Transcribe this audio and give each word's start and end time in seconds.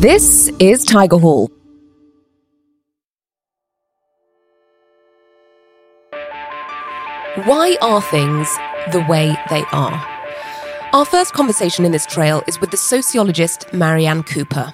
This 0.00 0.46
is 0.60 0.86
Tigerhall. 0.86 1.48
Why 7.44 7.76
are 7.82 8.00
things 8.00 8.48
the 8.92 9.04
way 9.08 9.36
they 9.50 9.64
are? 9.72 10.06
Our 10.92 11.04
first 11.04 11.32
conversation 11.32 11.84
in 11.84 11.90
this 11.90 12.06
trail 12.06 12.44
is 12.46 12.60
with 12.60 12.70
the 12.70 12.76
sociologist 12.76 13.72
Marianne 13.72 14.22
Cooper. 14.22 14.72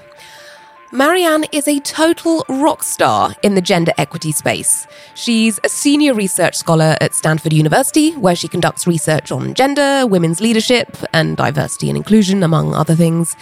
Marianne 0.92 1.46
is 1.52 1.66
a 1.68 1.80
total 1.80 2.44
rock 2.50 2.82
star 2.82 3.34
in 3.42 3.54
the 3.54 3.62
gender 3.62 3.92
equity 3.96 4.30
space. 4.30 4.86
She's 5.14 5.58
a 5.64 5.70
senior 5.70 6.12
research 6.12 6.54
scholar 6.54 6.98
at 7.00 7.14
Stanford 7.14 7.54
University, 7.54 8.10
where 8.12 8.36
she 8.36 8.46
conducts 8.46 8.86
research 8.86 9.32
on 9.32 9.54
gender, 9.54 10.06
women's 10.06 10.42
leadership, 10.42 10.98
and 11.14 11.34
diversity 11.34 11.88
and 11.88 11.96
inclusion, 11.96 12.42
among 12.42 12.74
other 12.74 12.94
things. 12.94 13.34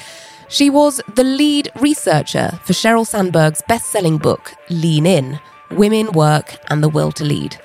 She 0.53 0.69
was 0.69 1.00
the 1.14 1.25
lead 1.25 1.70
researcher 1.77 2.51
for 2.62 2.74
Sheryl 2.74 3.06
Sandberg's 3.06 3.62
best 3.69 3.87
selling 3.87 4.19
book, 4.19 4.52
Lean 4.69 5.06
In 5.06 5.41
Women, 5.70 6.12
Work, 6.12 6.59
and 6.69 6.83
the 6.83 6.91
Will 6.91 7.10
to 7.12 7.24
Lead. 7.24 7.56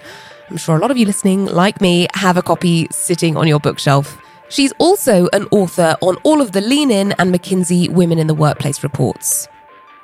I'm 0.49 0.55
sure 0.55 0.77
a 0.77 0.79
lot 0.79 0.89
of 0.89 0.95
you 0.95 1.05
listening, 1.05 1.47
like 1.47 1.81
me, 1.81 2.07
have 2.13 2.37
a 2.37 2.41
copy 2.41 2.87
sitting 2.89 3.35
on 3.35 3.45
your 3.45 3.59
bookshelf. 3.59 4.17
She's 4.47 4.71
also 4.77 5.27
an 5.33 5.49
author 5.51 5.97
on 5.99 6.15
all 6.23 6.39
of 6.41 6.53
the 6.53 6.61
Lean 6.61 6.89
In 6.89 7.11
and 7.19 7.35
McKinsey 7.35 7.89
Women 7.89 8.19
in 8.19 8.27
the 8.27 8.33
Workplace 8.33 8.81
reports. 8.81 9.49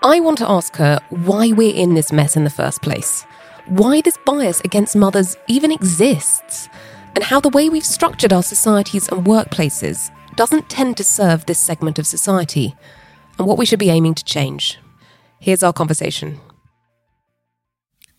I 0.01 0.19
want 0.19 0.39
to 0.39 0.49
ask 0.49 0.75
her 0.75 0.99
why 1.09 1.53
we're 1.53 1.73
in 1.73 1.93
this 1.93 2.11
mess 2.11 2.35
in 2.35 2.43
the 2.43 2.49
first 2.49 2.81
place, 2.81 3.25
why 3.65 4.01
this 4.01 4.17
bias 4.25 4.59
against 4.65 4.97
mothers 4.97 5.37
even 5.47 5.71
exists, 5.71 6.67
and 7.15 7.23
how 7.23 7.39
the 7.39 7.47
way 7.47 7.69
we've 7.69 7.85
structured 7.85 8.33
our 8.33 8.43
societies 8.43 9.07
and 9.07 9.25
workplaces 9.25 10.11
doesn't 10.35 10.69
tend 10.69 10.97
to 10.97 11.03
serve 11.03 11.45
this 11.45 11.59
segment 11.59 11.99
of 11.99 12.07
society, 12.07 12.75
and 13.37 13.47
what 13.47 13.57
we 13.57 13.65
should 13.65 13.79
be 13.79 13.89
aiming 13.89 14.15
to 14.15 14.23
change. 14.23 14.79
Here's 15.39 15.63
our 15.63 15.73
conversation. 15.73 16.39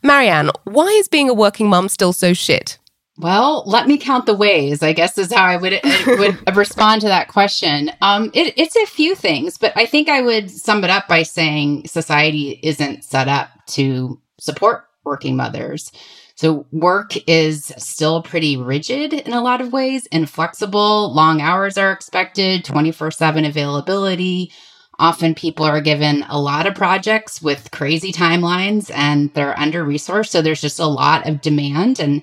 Marianne, 0.03 0.51
why 0.65 0.89
is 0.89 1.09
being 1.09 1.31
a 1.31 1.35
working 1.35 1.69
mum 1.69 1.89
still 1.89 2.13
so 2.13 2.35
shit? 2.35 2.79
Well, 3.17 3.63
let 3.67 3.87
me 3.87 3.97
count 3.97 4.27
the 4.27 4.35
ways. 4.35 4.83
I 4.83 4.93
guess 4.93 5.17
is 5.17 5.33
how 5.33 5.45
I 5.45 5.57
would 5.57 5.81
would 6.07 6.57
respond 6.57 7.01
to 7.03 7.09
that 7.09 7.29
question. 7.29 7.91
Um, 8.03 8.31
it, 8.35 8.55
it's 8.57 8.77
a 8.77 8.87
few 8.87 9.15
things, 9.15 9.57
but 9.57 9.73
I 9.77 9.87
think 9.87 10.09
I 10.09 10.21
would 10.21 10.51
sum 10.51 10.83
it 10.83 10.91
up 10.91 11.07
by 11.07 11.23
saying 11.23 11.87
society 11.87 12.59
isn't 12.63 13.05
set 13.05 13.29
up 13.29 13.51
to 13.69 14.21
support 14.39 14.85
working 15.05 15.37
mothers. 15.37 15.93
So 16.37 16.67
work 16.73 17.13
is 17.29 17.73
still 17.79 18.23
pretty 18.23 18.57
rigid 18.57 19.13
in 19.13 19.33
a 19.33 19.43
lot 19.43 19.61
of 19.61 19.73
ways, 19.73 20.07
inflexible. 20.07 21.15
Long 21.15 21.41
hours 21.41 21.79
are 21.79 21.93
expected, 21.93 22.65
twenty 22.65 22.91
four 22.91 23.11
seven 23.11 23.45
availability. 23.45 24.51
Often 24.99 25.35
people 25.35 25.65
are 25.65 25.81
given 25.81 26.25
a 26.29 26.41
lot 26.41 26.67
of 26.67 26.75
projects 26.77 27.43
with 27.43 27.73
crazy 27.73 28.13
timelines 28.13 28.93
and 28.95 29.33
they're 29.35 29.59
under 29.59 29.85
resourced. 29.85 30.29
So 30.29 30.41
there's 30.41 30.61
just 30.61 30.79
a 30.79 30.87
lot 30.87 31.29
of 31.29 31.41
demand 31.41 31.99
and 31.99 32.23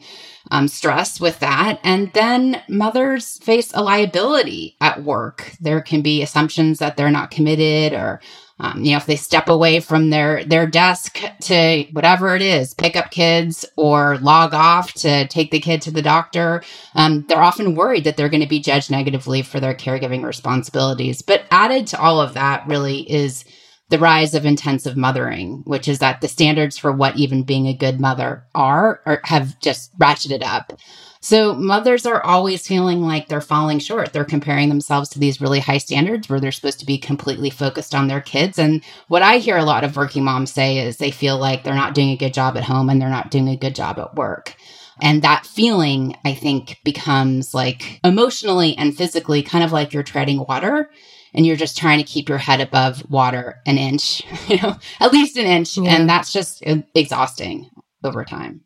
um, 0.52 0.68
stress 0.70 1.20
with 1.20 1.40
that. 1.40 1.80
And 1.84 2.12
then 2.14 2.62
mothers 2.70 3.38
face 3.44 3.72
a 3.74 3.84
liability 3.84 4.78
at 4.80 5.04
work. 5.04 5.52
There 5.60 5.82
can 5.82 6.02
be 6.02 6.22
assumptions 6.22 6.80
that 6.80 6.96
they're 6.96 7.12
not 7.12 7.32
committed 7.32 7.92
or 7.92 8.22
um, 8.62 8.84
you 8.84 8.92
know, 8.92 8.98
if 8.98 9.08
they 9.08 9.16
step 9.16 9.50
away 9.50 9.80
from 9.80 10.12
their 10.12 10.44
their 10.46 10.68
desk 10.68 11.20
to 11.42 11.84
whatever 11.92 12.36
it 12.36 12.44
is, 12.44 12.76
pick 12.76 12.96
up 12.96 13.10
kids 13.10 13.66
or 13.76 14.20
log 14.20 14.54
off 14.54 14.94
to 14.94 15.28
take 15.28 15.50
the 15.50 15.60
kid 15.60 15.82
to 15.82 15.92
the 15.92 16.04
doctor, 16.04 16.64
um, 16.94 17.26
they're 17.28 17.42
often 17.42 17.74
worried 17.74 18.04
that 18.04 18.18
they're 18.18 18.30
going 18.30 18.44
to 18.44 18.48
be 18.48 18.60
judged 18.60 18.92
negatively 18.92 19.42
for 19.42 19.60
their 19.60 19.74
caregiving 19.74 20.24
responsibilities. 20.24 21.24
But 21.24 21.46
added 21.50 21.88
to 21.88 22.00
all 22.00 22.22
of 22.22 22.36
that, 22.36 22.68
really, 22.68 23.00
is 23.12 23.46
the 23.92 24.00
rise 24.00 24.34
of 24.34 24.46
intensive 24.46 24.96
mothering, 24.96 25.62
which 25.66 25.88
is 25.90 26.00
that 26.00 26.22
the 26.22 26.28
standards 26.30 26.78
for 26.78 26.94
what 26.94 27.18
even 27.18 27.44
being 27.44 27.68
a 27.68 27.74
good 27.74 28.00
mother 28.00 28.46
are, 28.56 29.02
have 29.26 29.60
just 29.60 29.96
ratcheted 30.00 30.44
up. 30.44 30.74
So 31.20 31.54
mothers 31.54 32.06
are 32.06 32.24
always 32.24 32.66
feeling 32.66 33.02
like 33.02 33.28
they're 33.28 33.42
falling 33.42 33.80
short. 33.80 34.14
They're 34.14 34.24
comparing 34.24 34.70
themselves 34.70 35.10
to 35.10 35.20
these 35.20 35.42
really 35.42 35.60
high 35.60 35.78
standards 35.78 36.30
where 36.30 36.40
they're 36.40 36.54
supposed 36.54 36.80
to 36.80 36.86
be 36.86 36.98
completely 36.98 37.50
focused 37.50 37.94
on 37.94 38.08
their 38.08 38.22
kids. 38.22 38.58
And 38.58 38.82
what 39.10 39.22
I 39.22 39.38
hear 39.38 39.58
a 39.58 39.66
lot 39.66 39.84
of 39.84 39.98
working 39.98 40.24
moms 40.24 40.54
say 40.54 40.80
is 40.80 40.98
they 40.98 41.12
feel 41.12 41.38
like 41.38 41.64
they're 41.64 41.76
not 41.76 41.94
doing 41.94 42.10
a 42.10 42.18
good 42.18 42.34
job 42.34 42.56
at 42.56 42.64
home 42.64 42.90
and 42.90 43.00
they're 43.00 43.10
not 43.10 43.30
doing 43.30 43.50
a 43.50 43.58
good 43.58 43.76
job 43.76 44.00
at 44.00 44.16
work. 44.16 44.56
And 45.02 45.22
that 45.22 45.46
feeling, 45.46 46.16
I 46.24 46.34
think, 46.34 46.80
becomes 46.86 47.54
like 47.54 48.00
emotionally 48.06 48.78
and 48.78 48.96
physically 48.96 49.44
kind 49.44 49.66
of 49.66 49.74
like 49.74 49.94
you're 49.94 50.04
treading 50.04 50.46
water 50.48 50.90
and 51.34 51.46
you're 51.46 51.56
just 51.56 51.78
trying 51.78 51.98
to 51.98 52.04
keep 52.04 52.30
your 52.30 52.38
head 52.38 52.62
above 52.62 53.04
water 53.10 53.62
an 53.66 53.78
inch, 53.78 54.24
you 54.48 54.62
know, 54.62 54.78
at 55.00 55.14
least 55.14 55.38
an 55.38 55.46
inch. 55.46 55.78
Yeah. 55.78 55.96
And 55.96 56.10
that's 56.10 56.32
just 56.32 56.64
exhausting 56.96 57.70
over 58.04 58.26
time. 58.26 58.62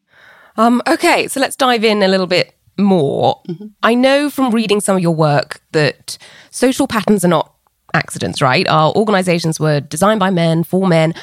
Um, 0.58 0.82
okay, 0.88 1.28
so 1.28 1.40
let's 1.40 1.56
dive 1.56 1.84
in 1.84 2.02
a 2.02 2.08
little 2.08 2.28
bit 2.28 2.56
more. 2.78 3.42
Mm-hmm. 3.48 3.68
I 3.84 3.94
know 3.94 4.30
from 4.30 4.54
reading 4.54 4.82
some 4.82 4.96
of 4.96 5.02
your 5.02 5.16
work 5.16 5.62
that 5.72 6.18
social 6.52 6.88
patterns 6.88 7.26
are 7.26 7.30
not 7.30 7.54
accidents, 7.94 8.42
right? 8.42 8.68
Our 8.68 8.94
organizations 8.94 9.60
were 9.60 9.80
designed 9.80 10.20
by 10.20 10.30
men 10.30 10.64
for 10.64 10.88
men. 10.88 11.14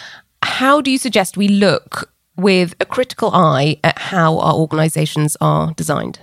How 0.43 0.81
do 0.81 0.91
you 0.91 0.99
suggest 0.99 1.37
we 1.37 1.49
look 1.49 2.11
with 2.37 2.75
a 2.81 2.87
critical 2.87 3.31
eye 3.33 3.79
at 3.85 3.99
how 3.99 4.39
our 4.39 4.55
organizations 4.55 5.37
are 5.41 5.73
designed? 5.75 6.21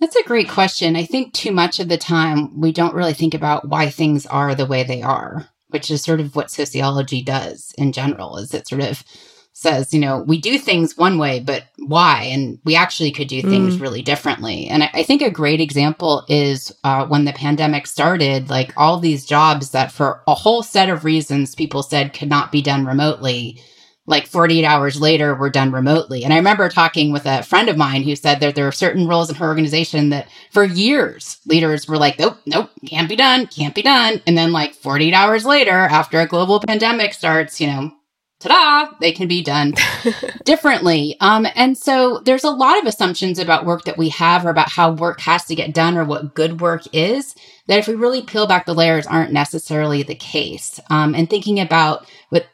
That's 0.00 0.16
a 0.16 0.24
great 0.24 0.48
question. 0.48 0.96
I 0.96 1.04
think 1.04 1.32
too 1.32 1.52
much 1.52 1.80
of 1.80 1.88
the 1.88 1.98
time 1.98 2.58
we 2.60 2.72
don't 2.72 2.94
really 2.94 3.14
think 3.14 3.34
about 3.34 3.68
why 3.68 3.90
things 3.90 4.26
are 4.26 4.54
the 4.54 4.66
way 4.66 4.84
they 4.84 5.02
are, 5.02 5.48
which 5.68 5.90
is 5.90 6.02
sort 6.02 6.20
of 6.20 6.36
what 6.36 6.50
sociology 6.50 7.22
does 7.22 7.74
in 7.76 7.92
general, 7.92 8.36
is 8.36 8.54
it 8.54 8.68
sort 8.68 8.82
of 8.82 9.02
says, 9.58 9.92
you 9.92 9.98
know, 9.98 10.22
we 10.22 10.40
do 10.40 10.56
things 10.56 10.96
one 10.96 11.18
way, 11.18 11.40
but 11.40 11.64
why? 11.78 12.22
And 12.32 12.60
we 12.64 12.76
actually 12.76 13.10
could 13.10 13.26
do 13.26 13.42
things 13.42 13.76
mm. 13.76 13.80
really 13.80 14.02
differently. 14.02 14.68
And 14.68 14.84
I, 14.84 14.90
I, 14.94 15.02
think 15.02 15.20
a 15.20 15.32
great 15.32 15.60
example 15.60 16.24
is 16.28 16.72
uh, 16.84 17.06
when 17.06 17.24
the 17.24 17.32
pandemic 17.32 17.88
started, 17.88 18.50
like 18.50 18.72
all 18.76 19.00
these 19.00 19.26
jobs 19.26 19.70
that 19.70 19.90
for 19.90 20.22
a 20.28 20.34
whole 20.34 20.62
set 20.62 20.88
of 20.88 21.04
reasons 21.04 21.56
people 21.56 21.82
said 21.82 22.12
could 22.12 22.28
not 22.28 22.52
be 22.52 22.62
done 22.62 22.86
remotely 22.86 23.60
like 24.08 24.26
48 24.26 24.64
hours 24.64 25.00
later 25.00 25.34
were 25.34 25.50
done 25.50 25.70
remotely. 25.70 26.24
And 26.24 26.32
I 26.32 26.36
remember 26.36 26.70
talking 26.70 27.12
with 27.12 27.26
a 27.26 27.42
friend 27.42 27.68
of 27.68 27.76
mine 27.76 28.02
who 28.02 28.16
said 28.16 28.40
that 28.40 28.54
there 28.54 28.66
are 28.66 28.72
certain 28.72 29.06
roles 29.06 29.28
in 29.28 29.36
her 29.36 29.46
organization 29.46 30.08
that 30.08 30.28
for 30.50 30.64
years 30.64 31.38
leaders 31.44 31.86
were 31.86 31.98
like, 31.98 32.18
nope, 32.18 32.38
nope, 32.46 32.70
can't 32.86 33.08
be 33.08 33.16
done, 33.16 33.46
can't 33.46 33.74
be 33.74 33.82
done. 33.82 34.22
And 34.26 34.36
then 34.36 34.50
like 34.50 34.72
48 34.74 35.12
hours 35.12 35.44
later, 35.44 35.70
after 35.70 36.20
a 36.20 36.26
global 36.26 36.58
pandemic 36.58 37.12
starts, 37.12 37.60
you 37.60 37.66
know, 37.66 37.92
ta-da, 38.40 38.94
they 38.98 39.12
can 39.12 39.28
be 39.28 39.42
done 39.42 39.74
differently. 40.44 41.16
Um, 41.20 41.46
and 41.54 41.76
so 41.76 42.20
there's 42.20 42.44
a 42.44 42.50
lot 42.50 42.78
of 42.78 42.86
assumptions 42.86 43.38
about 43.38 43.66
work 43.66 43.84
that 43.84 43.98
we 43.98 44.08
have 44.08 44.46
or 44.46 44.50
about 44.50 44.70
how 44.70 44.92
work 44.92 45.20
has 45.20 45.44
to 45.46 45.54
get 45.54 45.74
done 45.74 45.98
or 45.98 46.04
what 46.06 46.34
good 46.34 46.62
work 46.62 46.82
is 46.94 47.34
that 47.66 47.78
if 47.78 47.86
we 47.86 47.94
really 47.94 48.22
peel 48.22 48.46
back 48.46 48.64
the 48.64 48.74
layers 48.74 49.06
aren't 49.06 49.32
necessarily 49.32 50.02
the 50.02 50.14
case. 50.14 50.80
Um, 50.88 51.14
and 51.14 51.28
thinking 51.28 51.60
about 51.60 52.06
what 52.30 52.46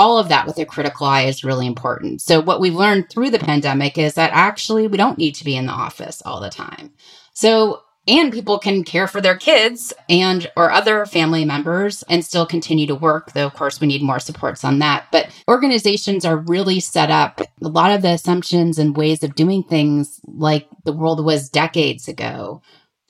all 0.00 0.16
of 0.16 0.30
that 0.30 0.46
with 0.46 0.58
a 0.58 0.64
critical 0.64 1.06
eye 1.06 1.24
is 1.24 1.44
really 1.44 1.66
important. 1.66 2.22
So, 2.22 2.40
what 2.40 2.58
we've 2.58 2.74
learned 2.74 3.10
through 3.10 3.30
the 3.30 3.38
pandemic 3.38 3.98
is 3.98 4.14
that 4.14 4.30
actually 4.32 4.86
we 4.88 4.96
don't 4.96 5.18
need 5.18 5.34
to 5.34 5.44
be 5.44 5.54
in 5.54 5.66
the 5.66 5.72
office 5.72 6.22
all 6.24 6.40
the 6.40 6.48
time. 6.48 6.94
So, 7.34 7.82
and 8.08 8.32
people 8.32 8.58
can 8.58 8.82
care 8.82 9.06
for 9.06 9.20
their 9.20 9.36
kids 9.36 9.92
and 10.08 10.50
or 10.56 10.70
other 10.70 11.04
family 11.04 11.44
members 11.44 12.02
and 12.04 12.24
still 12.24 12.46
continue 12.46 12.86
to 12.86 12.94
work 12.94 13.32
though 13.32 13.46
of 13.46 13.52
course 13.52 13.78
we 13.78 13.86
need 13.86 14.02
more 14.02 14.18
supports 14.18 14.64
on 14.64 14.78
that 14.78 15.04
but 15.12 15.28
organizations 15.46 16.24
are 16.24 16.38
really 16.38 16.80
set 16.80 17.10
up 17.10 17.42
a 17.62 17.68
lot 17.68 17.92
of 17.92 18.00
the 18.00 18.08
assumptions 18.08 18.78
and 18.78 18.96
ways 18.96 19.22
of 19.22 19.34
doing 19.34 19.62
things 19.62 20.18
like 20.26 20.66
the 20.84 20.94
world 20.94 21.22
was 21.22 21.50
decades 21.50 22.08
ago 22.08 22.62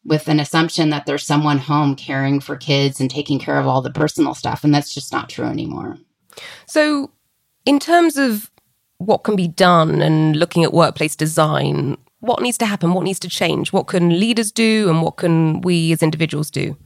with 0.05 0.27
an 0.27 0.41
assumption 0.41 0.91
that 0.91 1.07
there's 1.07 1.25
someone 1.25 1.59
home 1.59 1.95
caring 1.95 2.41
for 2.41 2.57
kids 2.57 3.01
and 3.01 3.11
taking 3.11 3.39
care 3.39 3.61
of 3.61 3.69
all 3.69 3.81
the 3.81 3.93
personal 3.93 4.35
stuff 4.35 4.65
and 4.65 4.75
that's 4.75 4.93
just 4.93 5.13
not 5.13 5.29
true 5.29 5.47
anymore 5.47 5.97
so, 6.67 7.11
in 7.67 7.79
terms 7.79 8.17
of 8.17 8.51
what 8.99 9.25
can 9.25 9.37
be 9.37 9.49
done 9.49 10.03
and 10.03 10.37
looking 10.37 10.63
at 10.65 10.73
workplace 10.73 11.17
design, 11.17 11.97
what 12.21 12.43
needs 12.43 12.59
to 12.59 12.67
happen? 12.67 12.93
What 12.93 13.05
needs 13.05 13.19
to 13.21 13.29
change? 13.29 13.73
What 13.73 13.87
can 13.87 14.21
leaders 14.21 14.53
do 14.53 14.89
and 14.91 15.03
what 15.03 15.17
can 15.17 15.63
we 15.63 15.93
as 15.93 16.03
individuals 16.03 16.51
do? 16.51 16.77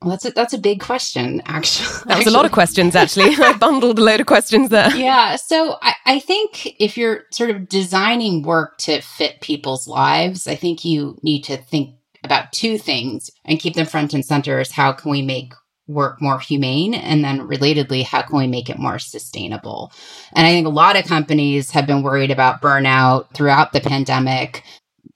Well, 0.00 0.10
that's 0.10 0.26
a, 0.26 0.30
that's 0.30 0.52
a 0.52 0.58
big 0.58 0.80
question, 0.80 1.42
actually. 1.46 1.88
That 2.06 2.18
was 2.18 2.26
a 2.26 2.30
lot 2.30 2.44
of 2.44 2.52
questions, 2.52 2.94
actually. 2.94 3.34
I 3.38 3.54
bundled 3.54 3.98
a 3.98 4.02
load 4.02 4.20
of 4.20 4.26
questions 4.26 4.68
there. 4.68 4.94
Yeah. 4.94 5.36
So 5.36 5.78
I, 5.80 5.94
I 6.04 6.18
think 6.20 6.78
if 6.80 6.98
you're 6.98 7.22
sort 7.32 7.50
of 7.50 7.68
designing 7.68 8.42
work 8.42 8.76
to 8.78 9.00
fit 9.00 9.40
people's 9.40 9.88
lives, 9.88 10.46
I 10.46 10.56
think 10.56 10.84
you 10.84 11.18
need 11.22 11.42
to 11.44 11.56
think 11.56 11.96
about 12.22 12.52
two 12.52 12.78
things 12.78 13.30
and 13.44 13.58
keep 13.58 13.74
them 13.74 13.86
front 13.86 14.14
and 14.14 14.24
center 14.24 14.60
is 14.60 14.72
how 14.72 14.92
can 14.92 15.10
we 15.10 15.22
make 15.22 15.52
work 15.86 16.20
more 16.20 16.38
humane 16.38 16.94
and 16.94 17.24
then 17.24 17.40
relatedly 17.40 18.04
how 18.04 18.22
can 18.22 18.38
we 18.38 18.46
make 18.46 18.70
it 18.70 18.78
more 18.78 18.98
sustainable? 18.98 19.92
And 20.34 20.46
i 20.46 20.50
think 20.50 20.66
a 20.66 20.70
lot 20.70 20.96
of 20.96 21.04
companies 21.04 21.70
have 21.70 21.86
been 21.86 22.02
worried 22.02 22.30
about 22.30 22.62
burnout 22.62 23.32
throughout 23.34 23.72
the 23.72 23.80
pandemic 23.80 24.64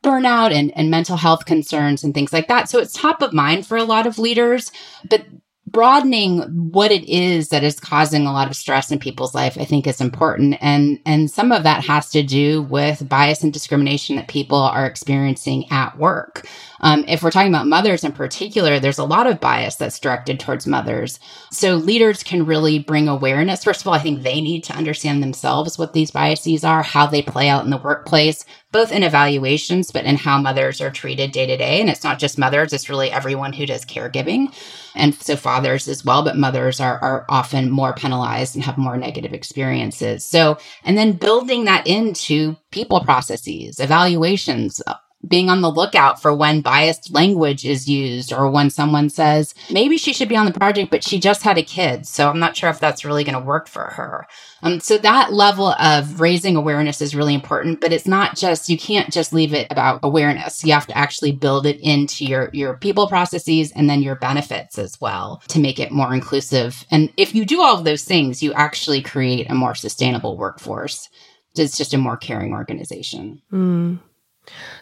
burnout 0.03 0.53
and, 0.53 0.76
and 0.76 0.91
mental 0.91 1.17
health 1.17 1.44
concerns 1.44 2.05
and 2.05 2.15
things 2.15 2.32
like 2.32 2.47
that. 2.47 2.69
So 2.69 2.79
it's 2.79 2.93
top 2.93 3.20
of 3.20 3.32
mind 3.32 3.67
for 3.67 3.76
a 3.76 3.85
lot 3.85 4.06
of 4.06 4.19
leaders 4.19 4.70
but 5.09 5.25
broadening 5.70 6.41
what 6.70 6.91
it 6.91 7.09
is 7.09 7.49
that 7.49 7.65
is 7.65 7.81
causing 7.81 8.26
a 8.26 8.32
lot 8.32 8.49
of 8.49 8.56
stress 8.56 8.91
in 8.91 8.99
people's 8.99 9.35
life, 9.35 9.56
I 9.59 9.65
think 9.65 9.87
is 9.87 10.00
important. 10.00 10.56
And, 10.61 10.99
and 11.05 11.31
some 11.31 11.53
of 11.53 11.62
that 11.62 11.85
has 11.85 12.11
to 12.11 12.23
do 12.23 12.62
with 12.62 13.09
bias 13.09 13.43
and 13.43 13.53
discrimination 13.53 14.17
that 14.17 14.29
people 14.29 14.59
are 14.59 14.87
experiencing 14.87 15.65
at 15.70 15.99
work. 15.99 16.47
Um, 16.81 17.05
if 17.09 17.23
we're 17.23 17.31
talking 17.31 17.53
about 17.53 17.67
mothers 17.67 18.05
in 18.05 18.12
particular, 18.12 18.79
there's 18.79 18.99
a 18.99 19.05
lot 19.05 19.26
of 19.26 19.41
bias 19.41 19.76
that's 19.76 19.99
directed 19.99 20.38
towards 20.38 20.67
mothers. 20.67 21.19
So 21.50 21.75
leaders 21.75 22.23
can 22.23 22.47
really 22.47 22.79
bring 22.79 23.09
awareness. 23.09 23.65
First 23.65 23.81
of 23.81 23.88
all, 23.88 23.94
I 23.94 23.99
think 23.99 24.23
they 24.23 24.41
need 24.41 24.65
to 24.65 24.76
understand 24.76 25.23
themselves 25.23 25.79
what 25.79 25.93
these 25.93 26.11
biases 26.11 26.65
are, 26.65 26.82
how 26.82 27.06
they 27.06 27.23
play 27.23 27.49
out 27.49 27.65
in 27.65 27.70
the 27.70 27.79
workplace, 27.79 28.44
both 28.70 28.93
in 28.93 29.03
evaluations, 29.03 29.91
but 29.91 30.05
in 30.05 30.17
how 30.17 30.38
mothers 30.38 30.81
are 30.81 30.91
treated 30.91 31.32
day 31.32 31.47
to 31.47 31.56
day. 31.56 31.81
And 31.81 31.88
it's 31.88 32.05
not 32.05 32.19
just 32.19 32.38
mothers, 32.38 32.73
it's 32.73 32.91
really 32.91 33.11
everyone 33.11 33.53
who 33.53 33.67
does 33.67 33.85
caregiving. 33.85 34.55
And 34.94 35.15
so 35.15 35.37
fathers 35.37 35.88
as 35.88 36.05
well, 36.05 36.23
but 36.23 36.37
mothers 36.37 36.81
are, 36.81 36.99
are 36.99 37.25
often 37.29 37.70
more 37.70 37.94
penalized 37.94 38.55
and 38.55 38.65
have 38.65 38.76
more 38.76 38.97
negative 38.97 39.32
experiences. 39.32 40.25
So, 40.25 40.59
and 40.85 40.99
then 40.99 41.12
building 41.12 41.65
that 41.65 41.87
into 41.87 42.56
people 42.70 43.00
processes, 43.00 43.81
evaluations, 43.81 44.82
being 45.26 45.50
on 45.50 45.62
the 45.62 45.70
lookout 45.70 46.23
for 46.23 46.32
when 46.32 46.61
biased 46.61 47.12
language 47.12 47.65
is 47.65 47.88
used 47.88 48.32
or 48.32 48.49
when 48.49 48.70
someone 48.70 49.11
says, 49.11 49.53
maybe 49.70 49.99
she 49.99 50.12
should 50.12 50.29
be 50.29 50.37
on 50.37 50.47
the 50.47 50.53
project, 50.53 50.91
but 50.91 51.03
she 51.03 51.19
just 51.19 51.43
had 51.43 51.59
a 51.59 51.62
kid. 51.62 52.06
So 52.06 52.29
I'm 52.29 52.38
not 52.38 52.56
sure 52.56 52.70
if 52.70 52.79
that's 52.79 53.05
really 53.05 53.25
going 53.25 53.35
to 53.35 53.44
work 53.44 53.67
for 53.67 53.82
her. 53.82 54.26
Um, 54.62 54.79
so 54.79 54.97
that 54.99 55.32
level 55.32 55.73
of 55.73 56.20
raising 56.20 56.55
awareness 56.55 57.03
is 57.03 57.17
really 57.17 57.35
important, 57.35 57.81
but 57.81 57.93
it's 57.93 58.06
not 58.06 58.37
just, 58.37 58.69
you 58.69 58.79
can't 58.79 59.12
just 59.12 59.32
leave 59.32 59.53
it 59.53 59.67
about 59.70 60.00
awareness. 60.05 60.65
You 60.65 60.73
have 60.73 60.87
to 60.87 60.97
actually 60.97 61.32
build 61.32 61.67
it 61.67 61.81
into 61.81 62.25
your, 62.25 62.50
your 62.53 62.76
people 62.76 63.09
processes 63.09 63.73
and 63.73 63.91
then 63.91 64.03
your 64.03 64.15
benefits 64.15 64.79
as 64.79 65.00
well 65.00 65.43
to 65.49 65.59
make 65.59 65.81
it 65.81 65.91
more 65.91 66.15
inclusive. 66.15 66.85
And 66.93 67.12
if 67.17 67.35
you 67.35 67.44
do 67.44 67.61
all 67.61 67.76
of 67.76 67.85
those 67.85 68.05
things, 68.05 68.41
you 68.43 68.53
actually 68.53 69.03
create 69.03 69.50
a 69.50 69.55
more 69.55 69.75
sustainable 69.75 70.37
workforce. 70.37 71.09
It's 71.56 71.76
just 71.76 71.94
a 71.94 71.99
more 71.99 72.17
caring 72.17 72.53
organization. 72.53 73.43
Mm. 73.53 73.99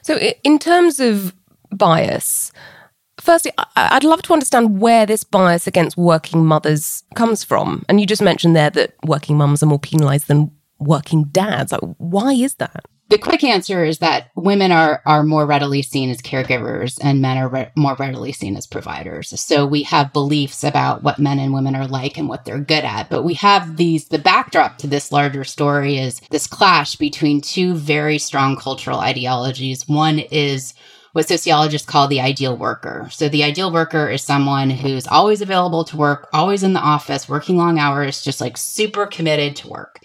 So, 0.03 0.19
in 0.45 0.59
terms 0.59 1.01
of 1.01 1.35
bias, 1.71 2.53
firstly, 3.21 3.53
I'd 3.77 4.05
love 4.05 4.23
to 4.23 4.33
understand 4.33 4.81
where 4.81 5.07
this 5.07 5.25
bias 5.25 5.67
against 5.67 5.97
working 5.97 6.45
mothers 6.47 7.03
comes 7.15 7.45
from. 7.45 7.85
And 7.89 8.01
you 8.01 8.07
just 8.07 8.23
mentioned 8.23 8.55
there 8.55 8.71
that 8.71 8.95
working 9.05 9.37
mums 9.37 9.63
are 9.63 9.67
more 9.67 9.79
penalized 9.79 10.29
than 10.29 10.51
working 10.79 11.25
dads. 11.25 11.73
Why 11.99 12.33
is 12.33 12.55
that? 12.55 12.85
The 13.08 13.19
quick 13.19 13.44
answer 13.44 13.85
is 13.85 13.99
that 13.99 14.31
women 14.35 14.73
are 14.73 15.00
are 15.06 15.23
more 15.23 15.47
readily 15.47 15.81
seen 15.82 16.11
as 16.11 16.20
caregivers 16.20 16.99
and 17.00 17.23
men 17.23 17.38
are 17.38 17.49
re- 17.49 17.70
more 17.76 17.94
readily 17.94 18.32
seen 18.32 18.56
as 18.56 18.67
providers. 18.67 19.41
So 19.41 19.64
we 19.64 19.85
have 19.85 20.12
beliefs 20.12 20.64
about 20.64 21.05
what 21.05 21.20
men 21.20 21.38
and 21.38 21.55
women 21.55 21.76
are 21.76 21.87
like 21.87 22.19
and 22.19 22.29
what 22.29 22.44
they're 22.44 22.58
good 22.58 22.85
at. 22.85 23.08
But 23.08 23.23
we 23.23 23.35
have 23.35 23.76
these 23.76 24.06
the 24.08 24.19
backdrop 24.19 24.79
to 24.79 24.88
this 24.88 25.12
larger 25.12 25.44
story 25.44 25.99
is 25.99 26.20
this 26.31 26.49
clash 26.49 26.97
between 26.97 27.41
two 27.41 27.75
very 27.75 28.19
strong 28.19 28.56
cultural 28.56 28.99
ideologies. 28.99 29.88
One 29.88 30.19
is 30.19 30.75
what 31.12 31.29
sociologists 31.29 31.88
call 31.88 32.09
the 32.09 32.20
ideal 32.20 32.56
worker. 32.56 33.09
So 33.12 33.29
the 33.29 33.44
ideal 33.44 33.73
worker 33.73 34.11
is 34.11 34.20
someone 34.20 34.69
who's 34.69 35.06
always 35.06 35.41
available 35.41 35.85
to 35.85 35.97
work, 35.97 36.29
always 36.32 36.62
in 36.64 36.73
the 36.73 36.81
office, 36.81 37.29
working 37.29 37.56
long 37.56 37.79
hours, 37.79 38.23
just 38.23 38.41
like 38.41 38.56
super 38.56 39.06
committed 39.06 39.55
to 39.56 39.69
work. 39.69 40.00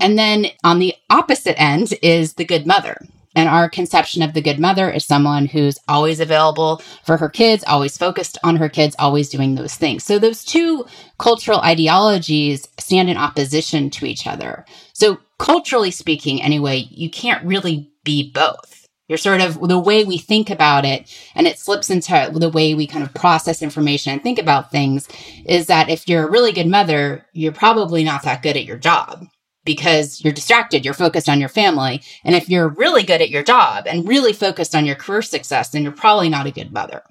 And 0.00 0.18
then 0.18 0.46
on 0.64 0.78
the 0.78 0.94
opposite 1.10 1.60
end 1.60 1.94
is 2.02 2.34
the 2.34 2.44
good 2.44 2.66
mother. 2.66 2.98
And 3.34 3.48
our 3.48 3.68
conception 3.68 4.22
of 4.22 4.32
the 4.32 4.42
good 4.42 4.58
mother 4.58 4.90
is 4.90 5.04
someone 5.04 5.46
who's 5.46 5.78
always 5.86 6.18
available 6.18 6.82
for 7.04 7.16
her 7.18 7.28
kids, 7.28 7.62
always 7.66 7.96
focused 7.96 8.36
on 8.42 8.56
her 8.56 8.68
kids, 8.68 8.96
always 8.98 9.28
doing 9.28 9.54
those 9.54 9.76
things. 9.76 10.02
So 10.02 10.18
those 10.18 10.44
two 10.44 10.86
cultural 11.18 11.60
ideologies 11.60 12.66
stand 12.78 13.08
in 13.08 13.16
opposition 13.16 13.90
to 13.90 14.06
each 14.06 14.26
other. 14.26 14.64
So 14.92 15.18
culturally 15.38 15.92
speaking, 15.92 16.42
anyway, 16.42 16.88
you 16.90 17.10
can't 17.10 17.44
really 17.44 17.92
be 18.02 18.32
both. 18.32 18.86
You're 19.06 19.18
sort 19.18 19.40
of 19.40 19.60
the 19.60 19.78
way 19.78 20.04
we 20.04 20.18
think 20.18 20.50
about 20.50 20.84
it, 20.84 21.08
and 21.34 21.46
it 21.46 21.58
slips 21.58 21.88
into 21.90 22.30
the 22.34 22.50
way 22.50 22.74
we 22.74 22.86
kind 22.86 23.04
of 23.04 23.14
process 23.14 23.62
information 23.62 24.12
and 24.12 24.22
think 24.22 24.38
about 24.38 24.70
things 24.70 25.08
is 25.46 25.66
that 25.66 25.88
if 25.88 26.08
you're 26.08 26.26
a 26.26 26.30
really 26.30 26.52
good 26.52 26.66
mother, 26.66 27.24
you're 27.32 27.52
probably 27.52 28.04
not 28.04 28.24
that 28.24 28.42
good 28.42 28.56
at 28.56 28.64
your 28.64 28.76
job 28.76 29.26
because 29.68 30.24
you're 30.24 30.32
distracted, 30.32 30.82
you're 30.82 30.94
focused 30.94 31.28
on 31.28 31.40
your 31.40 31.50
family. 31.50 32.00
And 32.24 32.34
if 32.34 32.48
you're 32.48 32.70
really 32.70 33.02
good 33.02 33.20
at 33.20 33.28
your 33.28 33.42
job 33.42 33.86
and 33.86 34.08
really 34.08 34.32
focused 34.32 34.74
on 34.74 34.86
your 34.86 34.96
career 34.96 35.20
success, 35.20 35.68
then 35.68 35.82
you're 35.82 35.92
probably 35.92 36.30
not 36.30 36.46
a 36.46 36.50
good 36.50 36.72
mother. 36.72 37.02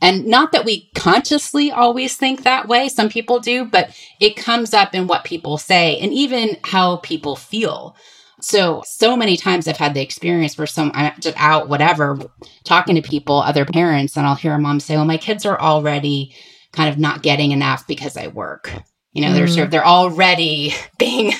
And 0.00 0.26
not 0.26 0.50
that 0.50 0.64
we 0.64 0.90
consciously 0.96 1.70
always 1.70 2.16
think 2.16 2.42
that 2.42 2.66
way, 2.66 2.88
some 2.88 3.08
people 3.08 3.38
do, 3.38 3.64
but 3.64 3.96
it 4.18 4.34
comes 4.34 4.74
up 4.74 4.96
in 4.96 5.06
what 5.06 5.22
people 5.22 5.58
say 5.58 5.96
and 6.00 6.12
even 6.12 6.56
how 6.64 6.96
people 6.96 7.36
feel. 7.36 7.94
So, 8.40 8.82
so 8.84 9.16
many 9.16 9.36
times 9.36 9.68
I've 9.68 9.76
had 9.76 9.94
the 9.94 10.02
experience 10.02 10.58
where 10.58 10.66
some, 10.66 10.90
I'm 10.94 11.12
just 11.20 11.40
out, 11.40 11.68
whatever, 11.68 12.18
talking 12.64 12.96
to 12.96 13.02
people, 13.02 13.36
other 13.36 13.64
parents, 13.64 14.16
and 14.16 14.26
I'll 14.26 14.34
hear 14.34 14.54
a 14.54 14.58
mom 14.58 14.80
say, 14.80 14.96
Well, 14.96 15.04
my 15.04 15.18
kids 15.18 15.46
are 15.46 15.60
already 15.60 16.34
kind 16.72 16.88
of 16.90 16.98
not 16.98 17.22
getting 17.22 17.52
enough 17.52 17.86
because 17.86 18.16
I 18.16 18.26
work. 18.26 18.72
You 19.12 19.22
know, 19.22 19.28
mm. 19.28 19.34
they're 19.34 19.48
sort 19.48 19.64
of, 19.66 19.70
they're 19.70 19.86
already 19.86 20.74
being 20.98 21.32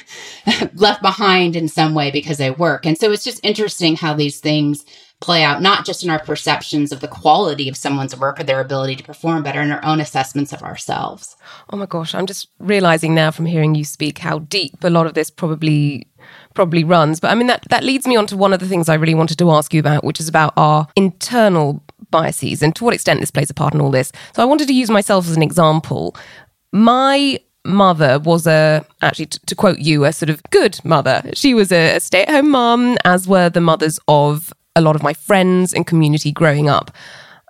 left 0.75 1.03
behind 1.03 1.57
in 1.57 1.69
some 1.69 1.95
way 1.95 2.11
because 2.11 2.39
they 2.39 2.51
work. 2.51 2.87
And 2.87 2.99
so 2.99 3.11
it's 3.13 3.25
just 3.25 3.41
interesting 3.43 3.97
how 3.97 4.15
these 4.15 4.41
things 4.41 4.85
play 5.23 5.43
out, 5.43 5.63
not 5.63 5.87
just 5.87 6.03
in 6.03 6.11
our 6.11 6.19
perceptions 6.19 6.93
of 6.93 7.01
the 7.01 7.09
quality 7.09 7.69
of 7.69 7.77
someone's 7.77 8.15
work 8.15 8.41
or 8.41 8.43
their 8.43 8.61
ability 8.61 8.97
to 8.97 9.05
perform, 9.05 9.43
but 9.43 9.57
in 9.57 9.71
our 9.71 9.83
own 9.85 10.01
assessments 10.01 10.53
of 10.53 10.63
ourselves. 10.63 11.37
Oh 11.71 11.77
my 11.77 11.87
gosh, 11.87 12.15
I'm 12.15 12.27
just 12.27 12.49
realizing 12.59 13.15
now 13.15 13.31
from 13.31 13.47
hearing 13.47 13.75
you 13.75 13.85
speak 13.85 14.19
how 14.19 14.41
deep 14.41 14.83
a 14.83 14.91
lot 14.91 15.07
of 15.07 15.15
this 15.15 15.31
probably 15.31 16.09
probably 16.55 16.85
runs. 16.85 17.21
But 17.21 17.31
I 17.31 17.35
mean 17.35 17.47
that 17.47 17.65
that 17.71 17.85
leads 17.85 18.07
me 18.07 18.17
on 18.17 18.27
to 18.27 18.37
one 18.37 18.53
of 18.53 18.61
the 18.61 18.69
things 18.69 18.89
I 18.89 18.95
really 18.95 19.15
wanted 19.15 19.39
to 19.39 19.51
ask 19.53 19.73
you 19.73 19.81
about, 19.81 20.05
which 20.05 20.21
is 20.21 20.29
about 20.29 20.53
our 20.57 20.89
internal 20.97 21.83
biases 22.11 22.63
and 22.63 22.75
to 22.77 22.85
what 22.85 22.93
extent 22.93 23.21
this 23.21 23.31
plays 23.31 23.49
a 23.49 23.55
part 23.55 23.75
in 23.75 23.81
all 23.81 23.91
this. 23.91 24.13
So 24.35 24.43
I 24.43 24.45
wanted 24.45 24.69
to 24.69 24.75
use 24.75 24.91
myself 24.91 25.27
as 25.29 25.37
an 25.37 25.43
example. 25.43 26.17
My 26.73 27.39
mother 27.65 28.19
was 28.19 28.47
a 28.47 28.85
actually 29.03 29.27
t- 29.27 29.39
to 29.47 29.55
quote 29.55 29.79
you 29.79 30.05
a 30.05 30.13
sort 30.13 30.31
of 30.31 30.43
good 30.51 30.81
mother. 30.85 31.23
She 31.35 31.55
was 31.55 31.71
a, 31.73 31.97
a 31.97 32.01
stay-at-home 32.01 32.51
mom 32.51 32.97
as 33.05 33.29
were 33.29 33.49
the 33.51 33.61
mothers 33.61 33.99
of 34.09 34.53
a 34.75 34.81
lot 34.81 34.97
of 34.97 35.03
my 35.03 35.13
friends 35.13 35.73
and 35.73 35.87
community 35.87 36.33
growing 36.33 36.69
up. 36.69 36.91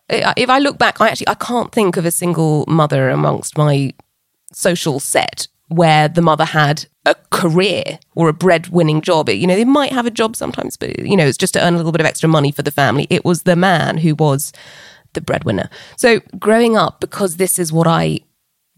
If 0.08 0.50
i 0.50 0.58
look 0.58 0.76
back 0.76 1.00
i 1.00 1.08
actually 1.08 1.28
i 1.28 1.34
can't 1.34 1.72
think 1.72 1.96
of 1.96 2.04
a 2.04 2.10
single 2.10 2.66
mother 2.66 3.08
amongst 3.08 3.56
my 3.56 3.94
social 4.52 5.00
set 5.00 5.48
where 5.68 6.06
the 6.08 6.20
mother 6.20 6.44
had 6.44 6.84
a 7.06 7.14
career 7.30 7.98
or 8.14 8.28
a 8.28 8.34
breadwinning 8.34 9.00
job. 9.00 9.30
You 9.30 9.46
know 9.46 9.56
they 9.56 9.64
might 9.64 9.92
have 9.92 10.06
a 10.06 10.10
job 10.10 10.36
sometimes 10.36 10.76
but 10.76 10.98
you 10.98 11.16
know 11.16 11.26
it's 11.26 11.38
just 11.38 11.54
to 11.54 11.64
earn 11.64 11.74
a 11.74 11.76
little 11.78 11.92
bit 11.92 12.02
of 12.02 12.06
extra 12.06 12.28
money 12.28 12.52
for 12.52 12.62
the 12.62 12.70
family. 12.70 13.06
It 13.08 13.24
was 13.24 13.44
the 13.44 13.56
man 13.56 13.98
who 13.98 14.14
was 14.14 14.52
the 15.14 15.20
breadwinner. 15.20 15.70
So 15.96 16.20
growing 16.38 16.76
up 16.76 17.00
because 17.00 17.36
this 17.36 17.58
is 17.58 17.72
what 17.72 17.86
i 17.86 18.20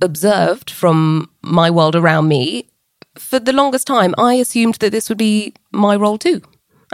observed 0.04 0.70
from 0.70 1.30
my 1.42 1.70
world 1.70 1.96
around 1.96 2.28
me, 2.28 2.68
for 3.16 3.38
the 3.38 3.52
longest 3.52 3.87
time, 3.87 4.14
I 4.18 4.34
assumed 4.34 4.75
that 4.76 4.92
this 4.92 5.08
would 5.08 5.18
be 5.18 5.54
my 5.73 5.96
role 5.96 6.18
too. 6.18 6.42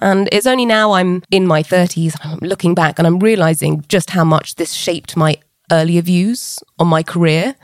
And 0.01 0.29
it's 0.33 0.47
only 0.47 0.65
now 0.65 0.93
I'm 0.93 1.23
in 1.31 1.47
my 1.47 1.63
30s, 1.63 2.15
I'm 2.25 2.39
looking 2.39 2.75
back 2.75 2.99
and 2.99 3.07
I'm 3.07 3.19
realizing 3.19 3.85
just 3.89 4.11
how 4.11 4.25
much 4.25 4.55
this 4.55 4.73
shaped 4.73 5.17
my 5.17 5.37
earlier 5.71 6.03
views 6.03 6.59
on 6.79 6.89
my 6.89 7.03
career. 7.03 7.55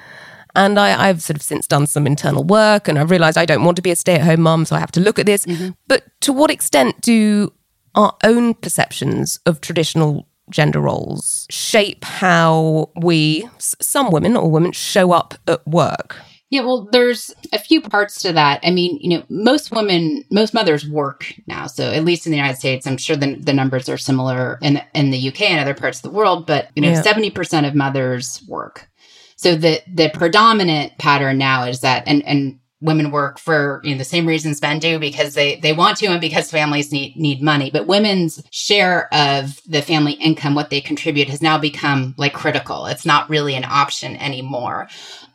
And 0.55 0.79
I, 0.79 1.07
have 1.07 1.23
sort 1.23 1.37
of 1.37 1.43
since 1.43 1.67
done 1.67 1.87
some 1.87 2.07
internal 2.07 2.43
work 2.43 2.89
and 2.89 2.99
I've 2.99 3.11
realized 3.11 3.37
I 3.37 3.45
don't 3.45 3.65
want 3.65 3.77
to 3.77 3.83
be 3.83 3.91
a 3.91 3.97
stay 3.97 4.15
at 4.15 4.23
home 4.23 4.41
mom, 4.41 4.65
so 4.65 4.75
I 4.75 4.81
have 4.81 4.93
to 4.93 5.01
look 5.01 5.19
at 5.19 5.27
this. 5.27 5.45
Mm-hmm. 5.45 5.71
But 5.87 6.05
to 6.23 6.33
what 6.33 6.51
extent 6.51 7.01
do 7.03 7.53
our 7.95 8.15
own 8.25 8.55
perceptions 8.55 9.39
of 9.45 9.61
traditional 9.61 10.27
gender 10.51 10.81
roles 10.81 11.47
shape 11.51 12.05
how 12.05 12.91
we, 13.01 13.49
some 13.59 14.11
women 14.11 14.37
or 14.37 14.51
women, 14.51 14.73
show 14.73 15.13
up 15.13 15.35
at 15.47 15.67
work? 15.67 16.17
Yeah, 16.49 16.61
well, 16.61 16.89
there's 16.93 17.35
a 17.53 17.59
few 17.59 17.81
parts 17.81 18.23
to 18.23 18.33
that. 18.33 18.61
I 18.63 18.71
mean, 18.71 18.99
you 19.01 19.11
know, 19.19 19.25
most 19.29 19.73
women, 19.73 20.25
most 20.31 20.55
mothers 20.55 20.89
work 20.89 21.35
now. 21.49 21.67
So 21.67 21.91
at 21.91 22.05
least 22.05 22.25
in 22.25 22.31
the 22.31 22.39
United 22.39 22.59
States, 22.59 22.87
I'm 22.87 22.97
sure 22.97 23.17
the, 23.17 23.35
the 23.35 23.53
numbers 23.53 23.89
are 23.89 23.99
similar 23.99 24.59
in 24.63 24.81
in 24.95 25.11
the 25.11 25.29
UK 25.29 25.43
and 25.43 25.61
other 25.61 25.75
parts 25.75 25.99
of 25.99 26.03
the 26.03 26.17
world. 26.17 26.47
But 26.47 26.71
you 26.77 26.83
know, 26.83 26.95
seventy 27.03 27.31
percent 27.31 27.67
of 27.67 27.75
mothers 27.75 28.45
work. 28.49 28.89
So 29.35 29.57
the 29.57 29.83
the 29.93 30.09
predominant 30.15 30.97
pattern 30.99 31.37
now 31.37 31.65
is 31.65 31.81
that, 31.81 32.05
and 32.07 32.25
and 32.25 32.61
women 32.87 33.11
work 33.11 33.39
for 33.39 33.81
you 33.85 33.93
know 33.93 33.99
the 33.99 34.05
same 34.05 34.27
reasons 34.27 34.63
men 34.63 34.79
do 34.79 34.99
because 34.99 35.35
they 35.35 35.57
they 35.57 35.75
want 35.75 35.99
to 35.99 36.07
and 36.07 36.21
because 36.21 36.51
families 36.51 36.93
need 36.93 37.17
need 37.17 37.43
money. 37.43 37.71
But 37.71 37.87
women's 37.87 38.43
share 38.51 39.13
of 39.13 39.61
the 39.67 39.83
family 39.83 40.13
income 40.13 40.55
what 40.55 40.71
they 40.71 40.81
contribute 40.81 41.29
has 41.29 41.43
now 41.43 41.59
become 41.59 42.15
like 42.17 42.33
critical. 42.33 42.87
It's 42.87 43.05
not 43.05 43.29
really 43.29 43.55
an 43.55 43.65
option 43.65 44.17
anymore. 44.17 44.89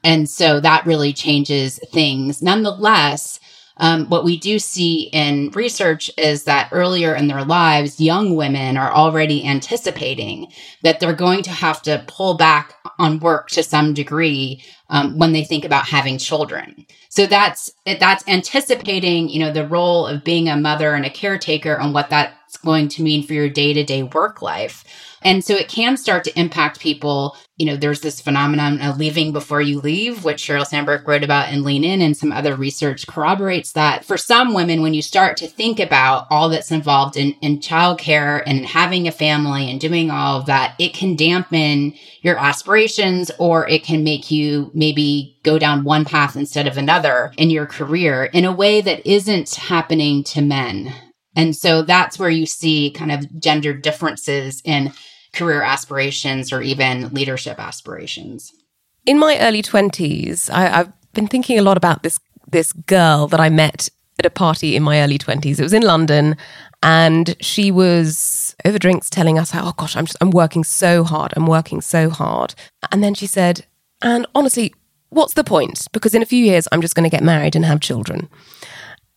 And 0.04 0.28
so 0.28 0.60
that 0.62 0.86
really 0.88 1.14
changes 1.14 1.80
things. 1.92 2.42
Nonetheless 2.42 3.40
um, 3.78 4.06
what 4.10 4.24
we 4.24 4.38
do 4.38 4.60
see 4.60 5.10
in 5.12 5.50
research 5.52 6.12
is 6.18 6.44
that 6.44 6.70
earlier 6.72 7.16
in 7.16 7.28
their 7.28 7.44
lives, 7.44 8.00
young 8.00 8.36
women 8.36 8.78
are 8.78 8.92
already 8.92 9.46
anticipating 9.46 10.52
that 10.84 11.00
they're 11.00 11.14
going 11.14 11.42
to 11.44 11.52
have 11.52 11.82
to 11.84 12.04
pull 12.08 12.36
back 12.36 12.76
on 13.00 13.20
work 13.20 13.50
to 13.50 13.64
some 13.64 13.94
degree 13.96 14.64
um, 14.90 15.18
when 15.18 15.34
they 15.34 15.44
think 15.44 15.66
about 15.66 15.88
having 15.88 16.20
children. 16.20 16.86
So 17.12 17.26
that's 17.28 17.70
that's 17.86 18.26
anticipating, 18.26 19.28
you 19.28 19.40
know, 19.42 19.52
the 19.52 19.68
role 19.68 20.08
of 20.08 20.24
being 20.24 20.48
a 20.48 20.56
mother 20.56 20.94
and 20.94 21.06
a 21.06 21.10
caretaker 21.10 21.74
and 21.76 21.94
what 21.94 22.10
that's 22.10 22.56
going 22.56 22.88
to 22.88 23.04
mean 23.04 23.28
for 23.28 23.34
your 23.34 23.50
day 23.50 23.74
to 23.74 23.84
day 23.84 24.04
work 24.04 24.42
life. 24.42 24.86
And 25.22 25.44
so 25.44 25.56
it 25.56 25.70
can 25.70 25.98
start 25.98 26.24
to 26.24 26.40
impact 26.40 26.80
people. 26.80 27.38
You 27.58 27.68
know, 27.68 27.76
there's 27.76 28.02
this 28.02 28.20
phenomenon 28.20 28.82
of 28.82 28.98
leaving 28.98 29.32
before 29.32 29.62
you 29.62 29.80
leave, 29.80 30.24
which 30.24 30.42
Sheryl 30.42 30.66
Sandberg 30.66 31.08
wrote 31.08 31.24
about 31.24 31.54
in 31.54 31.64
Lean 31.64 31.84
In, 31.84 32.02
and 32.02 32.18
some 32.18 32.32
other 32.32 32.56
research 32.56 33.06
corroborates 33.06 33.74
that. 33.74 34.04
For 34.04 34.18
some 34.18 34.54
women, 34.54 34.82
when 34.82 34.96
you 34.96 35.02
start 35.02 35.38
to 35.38 35.48
think 35.48 35.80
about 35.80 36.26
all 36.32 36.50
that's 36.50 36.72
involved 36.72 37.18
in, 37.18 37.34
in 37.42 37.60
childcare 37.60 38.42
and 38.46 38.66
having 38.66 39.08
a 39.08 39.12
family 39.12 39.70
and 39.70 39.80
doing 39.80 40.10
all 40.10 40.40
of 40.40 40.48
that, 40.48 40.74
it 40.80 40.94
can 40.94 41.16
dampen 41.16 41.94
your 42.22 42.38
aspirations 42.38 43.30
or 43.38 43.68
it 43.70 43.84
can 43.84 44.04
make 44.04 44.32
you 44.32 44.72
maybe 44.74 45.38
go 45.44 45.60
down 45.60 45.84
one 45.84 46.06
path 46.06 46.36
instead 46.36 46.68
of 46.68 46.78
another 46.78 47.32
in 47.38 47.50
your 47.50 47.66
career 47.66 48.26
in 48.26 48.46
a 48.46 48.52
way 48.52 48.82
that 48.82 49.06
isn't 49.06 49.54
happening 49.56 50.24
to 50.24 50.42
men. 50.42 50.94
And 51.36 51.56
so 51.56 51.82
that's 51.82 52.20
where 52.20 52.30
you 52.30 52.46
see 52.46 52.92
kind 52.92 53.12
of 53.12 53.40
gender 53.40 53.74
differences 53.74 54.62
in 54.66 54.92
career 55.34 55.62
aspirations 55.62 56.52
or 56.52 56.62
even 56.62 57.10
leadership 57.10 57.60
aspirations? 57.60 58.54
In 59.06 59.18
my 59.18 59.40
early 59.40 59.64
20s, 59.64 60.50
I, 60.50 60.68
have 60.68 60.94
been 61.14 61.28
thinking 61.28 61.58
a 61.58 61.64
lot 61.64 61.78
about 61.78 62.04
this 62.04 62.20
this 62.50 62.74
girl 62.74 63.28
that 63.28 63.40
I 63.40 63.50
met 63.50 63.88
at 64.20 64.26
a 64.26 64.30
party 64.30 64.76
in 64.76 64.84
my 64.84 65.02
early 65.02 65.18
20s. 65.18 65.58
It 65.58 65.64
was 65.64 65.74
in 65.74 65.84
London 65.84 66.36
and 66.84 67.36
she 67.40 67.72
was 67.72 68.56
over 68.66 68.78
drinks 68.78 69.10
telling 69.10 69.40
us 69.40 69.52
how, 69.52 69.68
oh 69.68 69.74
gosh, 69.78 69.96
I'm 69.96 70.06
just, 70.06 70.18
I'm 70.20 70.32
working 70.32 70.66
so 70.66 71.06
hard. 71.06 71.34
I'm 71.38 71.48
working 71.48 71.80
so 71.80 72.10
hard. 72.10 72.54
And 72.92 73.02
then 73.02 73.14
she 73.14 73.26
said, 73.26 73.66
and 74.02 74.26
honestly, 74.36 74.74
what's 75.10 75.34
the 75.34 75.46
point? 75.46 75.88
Because 75.94 76.14
in 76.14 76.22
a 76.22 76.26
few 76.26 76.44
years, 76.44 76.68
I'm 76.72 76.82
just 76.82 76.94
going 76.96 77.10
to 77.10 77.16
get 77.16 77.24
married 77.24 77.56
and 77.56 77.64
have 77.64 77.80
children. 77.80 78.30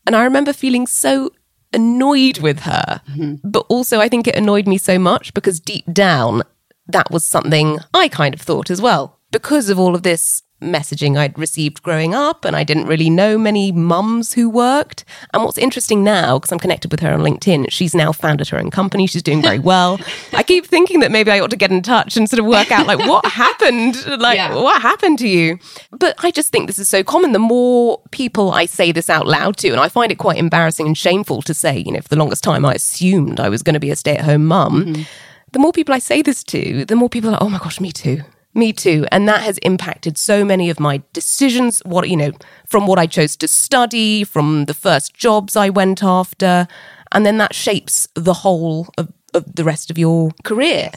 And 0.07 0.15
I 0.15 0.25
remember 0.25 0.53
feeling 0.53 0.87
so 0.87 1.31
annoyed 1.75 2.39
with 2.39 2.61
her. 2.61 3.03
Mm-hmm. 3.11 3.49
But 3.49 3.67
also, 3.69 4.01
I 4.01 4.09
think 4.09 4.27
it 4.27 4.37
annoyed 4.37 4.67
me 4.67 4.79
so 4.79 4.99
much 4.99 5.35
because 5.35 5.61
deep 5.61 5.85
down, 5.93 6.43
that 6.87 7.11
was 7.11 7.25
something 7.25 7.79
I 7.93 8.09
kind 8.09 8.35
of 8.35 8.41
thought 8.41 8.71
as 8.71 8.81
well. 8.81 9.19
Because 9.31 9.69
of 9.69 9.79
all 9.79 9.95
of 9.95 10.03
this 10.03 10.43
messaging 10.65 11.17
I'd 11.17 11.39
received 11.39 11.83
growing 11.83 12.15
up, 12.15 12.45
and 12.45 12.57
I 12.57 12.65
didn't 12.65 12.87
really 12.87 13.11
know 13.11 13.39
many 13.39 13.73
mums 13.73 14.35
who 14.35 14.49
worked. 14.49 15.05
And 15.33 15.45
what's 15.45 15.59
interesting 15.59 16.05
now, 16.05 16.39
because 16.39 16.53
I'm 16.53 16.59
connected 16.59 16.91
with 16.91 17.01
her 17.01 17.13
on 17.13 17.21
LinkedIn, 17.21 17.67
she's 17.71 17.95
now 17.95 18.13
founded 18.13 18.49
her 18.49 18.59
own 18.59 18.71
company. 18.71 19.07
She's 19.07 19.23
doing 19.23 19.43
very 19.43 19.59
well. 19.59 19.99
I 20.33 20.43
keep 20.43 20.67
thinking 20.67 21.01
that 21.01 21.11
maybe 21.11 21.31
I 21.31 21.41
ought 21.41 21.51
to 21.51 21.57
get 21.57 21.71
in 21.71 21.83
touch 21.83 22.17
and 22.17 22.29
sort 22.29 22.41
of 22.41 22.47
work 22.47 22.71
out 22.73 22.87
like 22.87 22.99
what 22.99 23.25
happened, 23.33 24.05
like 24.21 24.37
yeah. 24.37 24.55
what 24.55 24.81
happened 24.83 25.19
to 25.21 25.29
you. 25.29 25.59
But 25.91 26.15
I 26.19 26.31
just 26.31 26.51
think 26.51 26.67
this 26.67 26.79
is 26.79 26.89
so 26.89 27.05
common. 27.05 27.33
The 27.33 27.39
more 27.39 28.01
people 28.11 28.53
I 28.53 28.67
say 28.67 28.93
this 28.93 29.11
out 29.11 29.27
loud 29.27 29.57
to, 29.59 29.71
and 29.71 29.81
I 29.81 29.89
find 29.89 30.11
it 30.11 30.19
quite 30.19 30.39
embarrassing 30.39 30.87
and 30.87 30.97
shameful 30.97 31.43
to 31.43 31.55
say, 31.55 31.79
you 31.79 31.93
know, 31.93 32.01
for 32.01 32.09
the 32.09 32.17
longest 32.17 32.43
time 32.43 32.65
I 32.65 32.75
assumed 32.75 33.41
I 33.41 33.49
was 33.49 33.63
going 33.63 33.75
to 33.75 33.81
be 33.81 33.91
a 33.91 33.97
stay 33.97 34.17
at 34.17 34.25
home 34.25 34.47
mum. 34.47 34.85
Mm-hmm 34.85 35.03
the 35.55 35.61
more 35.61 35.73
people 35.73 35.95
I 35.95 36.01
say 36.01 36.21
this 36.21 36.43
to, 36.45 36.85
the 36.85 36.97
more 36.97 37.09
people 37.09 37.33
are, 37.33 37.39
oh 37.41 37.49
my 37.49 37.59
gosh, 37.59 37.81
me 37.81 37.93
too. 37.93 38.23
Me 38.55 38.73
too. 38.73 39.05
And 39.11 39.29
that 39.29 39.43
has 39.43 39.59
impacted 39.59 40.17
so 40.17 40.45
many 40.45 40.71
of 40.71 40.79
my 40.79 41.03
decisions, 41.13 41.81
what, 41.85 42.09
you 42.09 42.17
know, 42.17 42.33
from 42.67 42.87
what 42.87 42.99
I 42.99 43.07
chose 43.07 43.37
to 43.39 43.49
study, 43.49 44.23
from 44.23 44.67
the 44.67 44.75
first 44.75 45.15
jobs 45.15 45.57
I 45.57 45.71
went 45.71 46.03
after. 46.03 46.69
And 47.13 47.27
then 47.27 47.39
that 47.39 47.55
shapes 47.55 48.09
the 48.15 48.35
whole 48.35 48.89
of, 48.97 49.13
of 49.35 49.57
the 49.57 49.65
rest 49.65 49.91
of 49.91 49.99
your 49.99 50.31
career. 50.45 50.91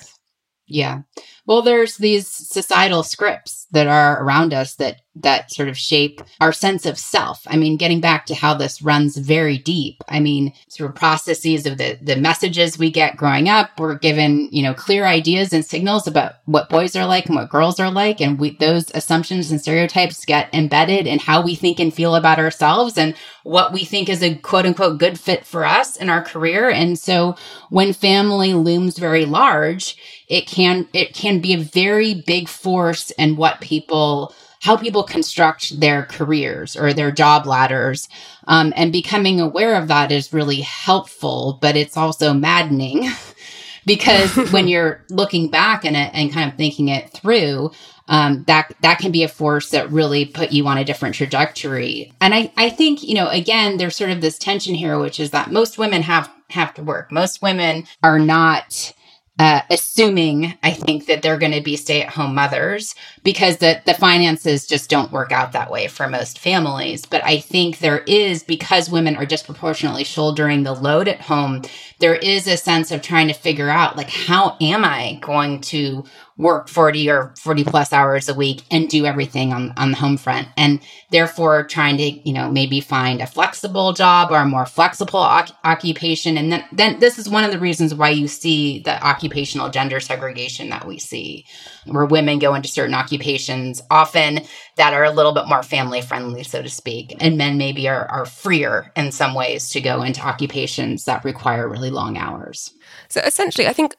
Yeah. 0.68 1.02
Well, 1.48 1.62
there's 1.62 1.96
these 1.96 2.27
societal 2.27 3.04
scripts 3.04 3.68
that 3.72 3.88
are 3.88 4.22
around 4.22 4.54
us 4.54 4.75
that 4.75 5.01
that 5.22 5.51
sort 5.51 5.70
of 5.70 5.77
shape 5.77 6.22
our 6.39 6.54
sense 6.54 6.86
of 6.86 6.98
self. 6.98 7.42
I 7.48 7.58
mean, 7.58 7.77
getting 7.77 8.01
back 8.01 8.25
to 8.27 8.36
how 8.36 8.54
this 8.54 8.82
runs 8.82 9.18
very 9.18 9.58
deep. 9.58 10.04
I 10.08 10.20
mean, 10.20 10.54
sort 10.68 10.89
of 10.89 10.96
processes 10.96 11.66
of 11.66 11.77
the 11.77 11.98
the 12.01 12.16
messages 12.16 12.77
we 12.77 12.92
get 12.92 13.18
growing 13.18 13.50
up. 13.50 13.80
We're 13.80 13.96
given, 13.96 14.50
you 14.51 14.62
know, 14.62 14.74
clear 14.74 15.06
ideas 15.06 15.54
and 15.54 15.66
signals 15.66 16.06
about 16.06 16.34
what 16.46 16.70
boys 16.70 16.96
are 16.96 17.06
like 17.06 17.27
and 17.27 17.36
what 17.36 17.50
girls 17.50 17.80
are 17.80 17.92
like, 17.92 18.22
and 18.22 18.39
we 18.39 18.56
those 18.58 18.92
assumptions 18.94 19.50
and 19.50 19.62
stereotypes 19.62 20.25
get 20.25 20.54
embedded 20.54 21.08
in 21.08 21.20
how 21.20 21.42
we 21.42 21.56
think 21.56 21.80
and 21.80 21.94
feel 21.94 22.16
about 22.16 22.39
ourselves 22.39 22.98
and 22.98 23.16
what 23.44 23.72
we 23.72 23.86
think 23.86 24.10
is 24.10 24.22
a 24.22 24.36
quote 24.36 24.66
unquote 24.66 25.00
good 25.00 25.20
fit 25.20 25.46
for 25.46 25.66
us 25.66 25.96
in 25.96 26.10
our 26.10 26.22
career. 26.22 26.70
And 26.70 27.00
so 27.00 27.36
when 27.70 27.94
family 27.94 28.54
looms 28.54 28.98
very 28.98 29.25
large, 29.25 29.98
it 30.27 30.46
can 30.48 30.88
it 30.94 31.13
can 31.13 31.37
be 31.41 31.53
a 31.53 31.58
very 31.58 32.13
big 32.13 32.48
force 32.48 33.12
in 33.12 33.36
what 33.36 33.62
people 33.62 34.34
how 34.62 34.75
people 34.75 35.03
construct 35.03 35.79
their 35.79 36.03
careers 36.03 36.75
or 36.75 36.91
their 36.94 37.12
job 37.12 37.46
ladders. 37.46 38.10
Um, 38.48 38.74
and 38.75 38.91
becoming 38.91 39.39
aware 39.39 39.75
of 39.75 39.88
that 39.88 40.12
is 40.12 40.34
really 40.34 40.62
helpful, 40.62 41.60
but 41.62 41.75
it's 41.75 41.96
also 41.96 42.34
maddening 42.34 43.10
because 43.86 44.36
when 44.51 44.67
you're 44.67 45.03
looking 45.10 45.50
back 45.50 45.86
and 45.86 45.96
it 45.96 46.12
and 46.13 46.34
kind 46.34 46.51
of 46.51 46.58
thinking 46.58 46.89
it 46.89 47.12
through, 47.12 47.72
um, 48.08 48.46
that 48.48 48.74
that 48.82 49.00
can 49.00 49.12
be 49.12 49.24
a 49.24 49.27
force 49.27 49.70
that 49.72 49.91
really 49.91 50.25
put 50.25 50.51
you 50.51 50.65
on 50.67 50.77
a 50.77 50.86
different 50.86 51.15
trajectory. 51.15 52.13
And 52.22 52.34
I 52.34 52.51
I 52.56 52.70
think 52.70 53.03
you 53.03 53.15
know 53.15 53.27
again 53.27 53.77
there's 53.77 53.96
sort 53.96 54.12
of 54.12 54.22
this 54.22 54.38
tension 54.38 54.75
here, 54.75 54.98
which 54.98 55.20
is 55.20 55.32
that 55.32 55.51
most 55.51 55.77
women 55.77 56.01
have 56.03 56.32
have 56.50 56.74
to 56.75 56.84
work. 56.84 57.12
Most 57.12 57.41
women 57.41 57.86
are 58.01 58.20
not 58.20 58.94
uh, 59.39 59.62
assuming 59.70 60.58
I 60.63 60.72
think 60.72 61.06
that 61.06 61.22
they're 61.22 61.38
going 61.38 61.51
to 61.51 61.62
be 61.62 61.75
stay 61.75 62.01
at 62.01 62.10
home 62.10 62.34
mothers 62.34 62.96
because 63.24 63.58
the, 63.58 63.82
the 63.86 63.94
finances 63.94 64.65
just 64.65 64.89
don't 64.89 65.12
work 65.12 65.32
out 65.32 65.51
that 65.51 65.70
way 65.70 65.88
for 65.88 66.08
most 66.08 66.39
families. 66.39 67.06
But 67.06 67.24
I 67.24 67.39
think 67.39 67.79
there 67.79 68.00
is, 68.00 68.44
because 68.44 68.89
women 68.89 69.15
are 69.15 69.25
disproportionately 69.25 70.03
shouldering 70.03 70.63
the 70.63 70.74
load 70.74 71.08
at 71.08 71.22
home, 71.22 71.62
there 72.00 72.15
is 72.15 72.48
a 72.48 72.58
sense 72.58 72.91
of 72.91 73.01
trying 73.01 73.27
to 73.27 73.34
figure 73.34 73.70
out 73.70 73.96
like, 73.96 74.10
how 74.10 74.58
am 74.60 74.84
I 74.84 75.20
going 75.22 75.62
to 75.62 76.03
work 76.38 76.70
40 76.70 77.10
or 77.10 77.34
40 77.39 77.63
plus 77.63 77.91
hours 77.91 78.29
a 78.29 78.34
week 78.34 78.62
and 78.70 78.88
do 78.88 79.06
everything 79.06 79.51
on, 79.53 79.74
on 79.75 79.91
the 79.91 79.98
home 79.98 80.17
front. 80.17 80.48
And 80.56 80.79
therefore 81.10 81.65
trying 81.65 81.98
to 81.98 82.03
you 82.03 82.34
know 82.34 82.51
maybe 82.51 82.79
find 82.79 83.22
a 83.22 83.27
flexible 83.27 83.94
job 83.94 84.32
or 84.32 84.38
a 84.38 84.46
more 84.46 84.65
flexible 84.65 85.20
occupation. 85.20 86.38
And 86.38 86.51
then, 86.51 86.63
then 86.72 87.00
this 87.00 87.17
is 87.17 87.29
one 87.29 87.44
of 87.44 87.51
the 87.51 87.60
reasons 87.60 87.94
why 87.94 88.10
you 88.10 88.27
see 88.27 88.79
the 88.79 89.03
occupational 89.06 89.70
gender 89.70 90.00
segregation 90.00 90.70
that 90.70 90.88
we 90.88 91.00
see 91.00 91.46
where 91.86 92.06
women 92.06 92.39
go 92.39 92.53
into 92.53 92.67
certain 92.67 92.94
occupations 92.94 93.82
often 93.89 94.41
that 94.75 94.94
are 94.94 95.03
a 95.03 95.12
little 95.12 95.34
bit 95.34 95.48
more 95.48 95.63
family 95.63 96.01
friendly 96.01 96.44
so 96.44 96.62
to 96.62 96.70
speak. 96.70 97.15
And 97.20 97.38
men 97.38 97.58
maybe 97.58 97.88
are, 97.88 98.06
are 98.12 98.25
freer 98.25 98.91
in 98.96 99.12
some 99.12 99.34
ways 99.34 99.70
to 99.72 99.82
go 99.82 100.03
into 100.03 100.22
occupations 100.22 101.06
that 101.06 101.25
require 101.25 101.67
really 101.67 101.89
long 101.89 102.17
hours. 102.17 102.74
So 103.10 103.22
essentially 103.22 103.67
i 103.67 103.74
think 103.74 103.96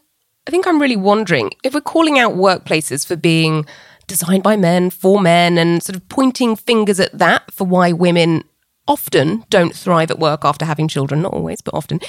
I 0.48 0.50
think 0.50 0.66
I'm 0.66 0.80
really 0.80 0.96
wondering 0.96 1.50
if 1.62 1.74
we're 1.74 1.82
calling 1.82 2.18
out 2.18 2.32
workplaces 2.32 3.06
for 3.06 3.16
being 3.16 3.66
designed 4.06 4.42
by 4.42 4.56
men 4.56 4.88
for 4.88 5.20
men 5.20 5.58
and 5.58 5.82
sort 5.82 5.94
of 5.94 6.08
pointing 6.08 6.56
fingers 6.56 6.98
at 6.98 7.16
that 7.18 7.52
for 7.52 7.66
why 7.66 7.92
women 7.92 8.44
often 8.86 9.44
don't 9.50 9.76
thrive 9.76 10.10
at 10.10 10.18
work 10.18 10.46
after 10.46 10.64
having 10.64 10.88
children, 10.88 11.20
not 11.20 11.34
always, 11.34 11.60
but 11.60 11.74
often. 11.74 12.00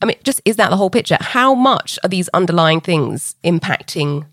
I 0.00 0.06
mean, 0.06 0.16
just 0.24 0.40
is 0.46 0.56
that 0.56 0.70
the 0.70 0.78
whole 0.78 0.88
picture? 0.88 1.18
How 1.20 1.54
much 1.54 1.98
are 2.02 2.08
these 2.08 2.30
underlying 2.30 2.80
things 2.80 3.36
impacting 3.44 4.28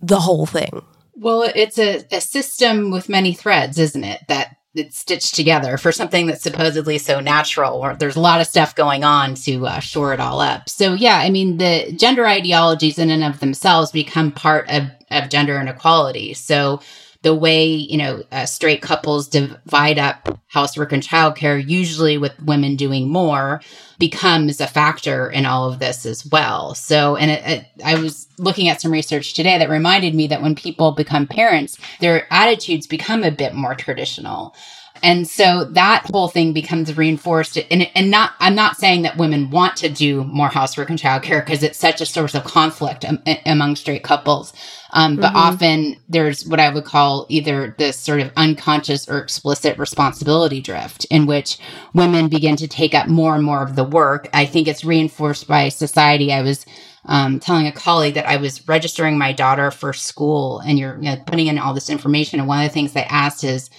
the 0.00 0.20
whole 0.20 0.46
thing? 0.46 0.82
Well, 1.16 1.50
it's 1.56 1.80
a, 1.80 2.04
a 2.12 2.20
system 2.20 2.92
with 2.92 3.08
many 3.08 3.34
threads, 3.34 3.80
isn't 3.80 4.04
it? 4.04 4.20
That 4.28 4.58
it's 4.74 4.98
stitched 4.98 5.34
together 5.34 5.76
for 5.76 5.92
something 5.92 6.26
that's 6.26 6.42
supposedly 6.42 6.98
so 6.98 7.20
natural 7.20 7.94
there's 7.98 8.16
a 8.16 8.20
lot 8.20 8.40
of 8.40 8.46
stuff 8.46 8.74
going 8.74 9.04
on 9.04 9.34
to 9.34 9.66
uh, 9.66 9.80
shore 9.80 10.12
it 10.14 10.20
all 10.20 10.40
up. 10.40 10.68
So 10.68 10.94
yeah 10.94 11.18
i 11.18 11.30
mean 11.30 11.58
the 11.58 11.92
gender 11.92 12.26
ideologies 12.26 12.98
in 12.98 13.10
and 13.10 13.24
of 13.24 13.40
themselves 13.40 13.90
become 13.90 14.32
part 14.32 14.68
of, 14.70 14.84
of 15.10 15.28
gender 15.28 15.60
inequality. 15.60 16.34
So 16.34 16.80
the 17.22 17.34
way 17.34 17.64
you 17.64 17.96
know 17.96 18.22
uh, 18.32 18.46
straight 18.46 18.82
couples 18.82 19.28
divide 19.28 19.98
up 19.98 20.40
housework 20.48 20.92
and 20.92 21.02
childcare 21.02 21.66
usually 21.66 22.18
with 22.18 22.40
women 22.42 22.76
doing 22.76 23.08
more 23.08 23.62
becomes 23.98 24.60
a 24.60 24.66
factor 24.66 25.30
in 25.30 25.46
all 25.46 25.70
of 25.70 25.78
this 25.78 26.04
as 26.04 26.26
well. 26.26 26.74
So 26.74 27.16
and 27.16 27.30
it, 27.30 27.46
it, 27.46 27.66
i 27.84 27.94
was 27.94 28.28
looking 28.38 28.68
at 28.68 28.80
some 28.80 28.92
research 28.92 29.34
today 29.34 29.58
that 29.58 29.70
reminded 29.70 30.14
me 30.14 30.26
that 30.26 30.42
when 30.42 30.54
people 30.54 30.92
become 30.92 31.26
parents 31.26 31.78
their 32.00 32.26
attitudes 32.32 32.86
become 32.86 33.22
a 33.22 33.30
bit 33.30 33.54
more 33.54 33.74
traditional 33.74 34.54
And 35.02 35.26
so 35.26 35.64
that 35.64 36.08
whole 36.12 36.28
thing 36.28 36.52
becomes 36.52 36.96
reinforced. 36.96 37.58
And, 37.70 37.90
and 37.94 38.10
not, 38.10 38.34
I'm 38.38 38.54
not 38.54 38.76
saying 38.76 39.02
that 39.02 39.16
women 39.16 39.50
want 39.50 39.76
to 39.78 39.88
do 39.88 40.24
more 40.24 40.48
housework 40.48 40.90
and 40.90 40.98
childcare 40.98 41.44
because 41.44 41.62
it's 41.62 41.78
such 41.78 42.00
a 42.00 42.06
source 42.06 42.34
of 42.34 42.44
conflict 42.44 43.04
am, 43.04 43.22
among 43.44 43.76
straight 43.76 44.04
couples. 44.04 44.52
Um, 44.92 45.16
but 45.16 45.28
mm-hmm. 45.28 45.36
often 45.36 45.96
there's 46.08 46.46
what 46.46 46.60
I 46.60 46.68
would 46.68 46.84
call 46.84 47.26
either 47.28 47.74
this 47.78 47.98
sort 47.98 48.20
of 48.20 48.30
unconscious 48.36 49.08
or 49.08 49.18
explicit 49.18 49.78
responsibility 49.78 50.60
drift 50.60 51.04
in 51.06 51.26
which 51.26 51.58
women 51.94 52.28
begin 52.28 52.56
to 52.56 52.68
take 52.68 52.94
up 52.94 53.08
more 53.08 53.34
and 53.34 53.42
more 53.42 53.62
of 53.62 53.74
the 53.74 53.84
work. 53.84 54.28
I 54.32 54.44
think 54.44 54.68
it's 54.68 54.84
reinforced 54.84 55.48
by 55.48 55.70
society. 55.70 56.32
I 56.32 56.42
was 56.42 56.64
um, 57.06 57.40
telling 57.40 57.66
a 57.66 57.72
colleague 57.72 58.14
that 58.14 58.28
I 58.28 58.36
was 58.36 58.68
registering 58.68 59.18
my 59.18 59.32
daughter 59.32 59.70
for 59.70 59.92
school 59.92 60.60
and 60.60 60.78
you're 60.78 60.96
you 60.96 61.10
know, 61.10 61.16
putting 61.26 61.48
in 61.48 61.58
all 61.58 61.74
this 61.74 61.90
information. 61.90 62.38
And 62.38 62.46
one 62.46 62.62
of 62.62 62.68
the 62.68 62.72
things 62.72 62.92
they 62.92 63.04
asked 63.04 63.42
is 63.42 63.70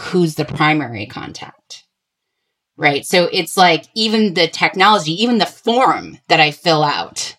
who's 0.00 0.34
the 0.34 0.44
primary 0.44 1.06
contact? 1.06 1.84
Right. 2.76 3.06
So 3.06 3.28
it's 3.32 3.56
like 3.56 3.84
even 3.94 4.34
the 4.34 4.48
technology, 4.48 5.12
even 5.22 5.38
the 5.38 5.46
form 5.46 6.18
that 6.28 6.40
I 6.40 6.50
fill 6.50 6.82
out 6.82 7.36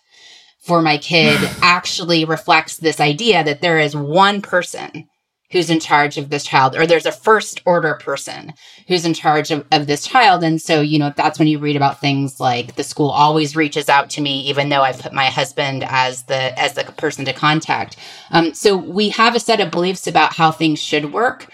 for 0.62 0.82
my 0.82 0.98
kid 0.98 1.38
actually 1.62 2.26
reflects 2.26 2.78
this 2.78 3.00
idea 3.00 3.44
that 3.44 3.62
there 3.62 3.80
is 3.80 3.96
one 3.96 4.42
person 4.42 5.08
who's 5.52 5.70
in 5.70 5.80
charge 5.80 6.18
of 6.18 6.30
this 6.30 6.44
child, 6.44 6.76
or 6.76 6.88
there's 6.88 7.06
a 7.06 7.12
first 7.12 7.62
order 7.66 7.94
person 7.96 8.52
who's 8.88 9.06
in 9.06 9.14
charge 9.14 9.52
of, 9.52 9.66
of 9.72 9.88
this 9.88 10.06
child. 10.06 10.44
And 10.44 10.62
so, 10.62 10.82
you 10.82 10.98
know, 10.98 11.14
that's 11.16 11.38
when 11.38 11.48
you 11.48 11.60
read 11.60 11.76
about 11.76 12.02
things 12.02 12.40
like 12.40 12.76
the 12.76 12.84
school 12.84 13.10
always 13.10 13.56
reaches 13.56 13.88
out 13.88 14.10
to 14.12 14.22
me, 14.22 14.42
even 14.50 14.70
though 14.70 14.82
I've 14.82 15.00
put 15.00 15.14
my 15.14 15.26
husband 15.26 15.86
as 15.88 16.24
the 16.24 16.58
as 16.60 16.74
the 16.74 16.84
person 16.84 17.26
to 17.26 17.34
contact. 17.34 17.98
Um, 18.32 18.54
so 18.54 18.76
we 18.76 19.10
have 19.10 19.36
a 19.36 19.40
set 19.40 19.62
of 19.62 19.72
beliefs 19.72 20.08
about 20.08 20.34
how 20.34 20.52
things 20.52 20.82
should 20.82 21.14
work. 21.14 21.48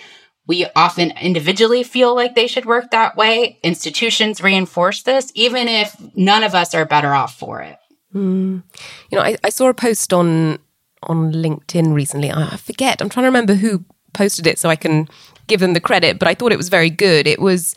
We 0.52 0.66
often 0.76 1.12
individually 1.12 1.82
feel 1.82 2.14
like 2.14 2.36
they 2.36 2.46
should 2.46 2.66
work 2.66 2.92
that 2.92 3.16
way. 3.16 3.58
Institutions 3.64 4.44
reinforce 4.44 5.02
this, 5.04 5.32
even 5.34 5.70
if 5.70 5.96
none 6.14 6.44
of 6.44 6.54
us 6.54 6.76
are 6.76 6.84
better 6.84 7.14
off 7.14 7.40
for 7.40 7.62
it. 7.62 7.78
Mm. 8.14 8.62
You 9.10 9.18
know, 9.18 9.24
I, 9.24 9.38
I 9.46 9.50
saw 9.50 9.70
a 9.70 9.74
post 9.74 10.12
on 10.12 10.60
on 11.04 11.32
LinkedIn 11.32 11.94
recently. 11.94 12.34
I 12.34 12.58
forget. 12.58 13.02
I'm 13.02 13.08
trying 13.08 13.24
to 13.24 13.30
remember 13.30 13.54
who 13.54 13.86
posted 14.12 14.46
it 14.46 14.60
so 14.60 14.68
I 14.68 14.76
can 14.76 15.08
give 15.48 15.62
them 15.62 15.72
the 15.72 15.80
credit, 15.80 16.20
but 16.20 16.28
I 16.28 16.36
thought 16.36 16.52
it 16.52 16.58
was 16.58 16.68
very 16.68 16.90
good. 16.90 17.28
It 17.28 17.40
was 17.40 17.74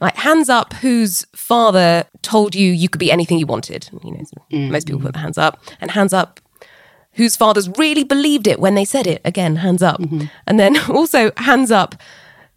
like 0.00 0.16
hands 0.16 0.48
up 0.48 0.72
whose 0.72 1.26
father 1.36 2.06
told 2.22 2.54
you 2.54 2.72
you 2.72 2.88
could 2.88 3.00
be 3.00 3.12
anything 3.12 3.38
you 3.38 3.46
wanted. 3.46 3.90
You 4.02 4.12
know, 4.12 4.24
mm. 4.50 4.70
most 4.70 4.86
people 4.86 5.02
put 5.02 5.12
the 5.12 5.18
hands 5.18 5.36
up, 5.36 5.60
and 5.78 5.90
hands 5.90 6.14
up 6.14 6.40
whose 7.14 7.36
fathers 7.36 7.68
really 7.78 8.04
believed 8.04 8.46
it 8.46 8.58
when 8.58 8.74
they 8.74 8.84
said 8.84 9.06
it. 9.06 9.20
Again, 9.24 9.56
hands 9.56 9.82
up. 9.82 10.00
Mm-hmm. 10.00 10.26
And 10.46 10.60
then 10.60 10.78
also 10.90 11.32
hands 11.36 11.70
up 11.70 11.94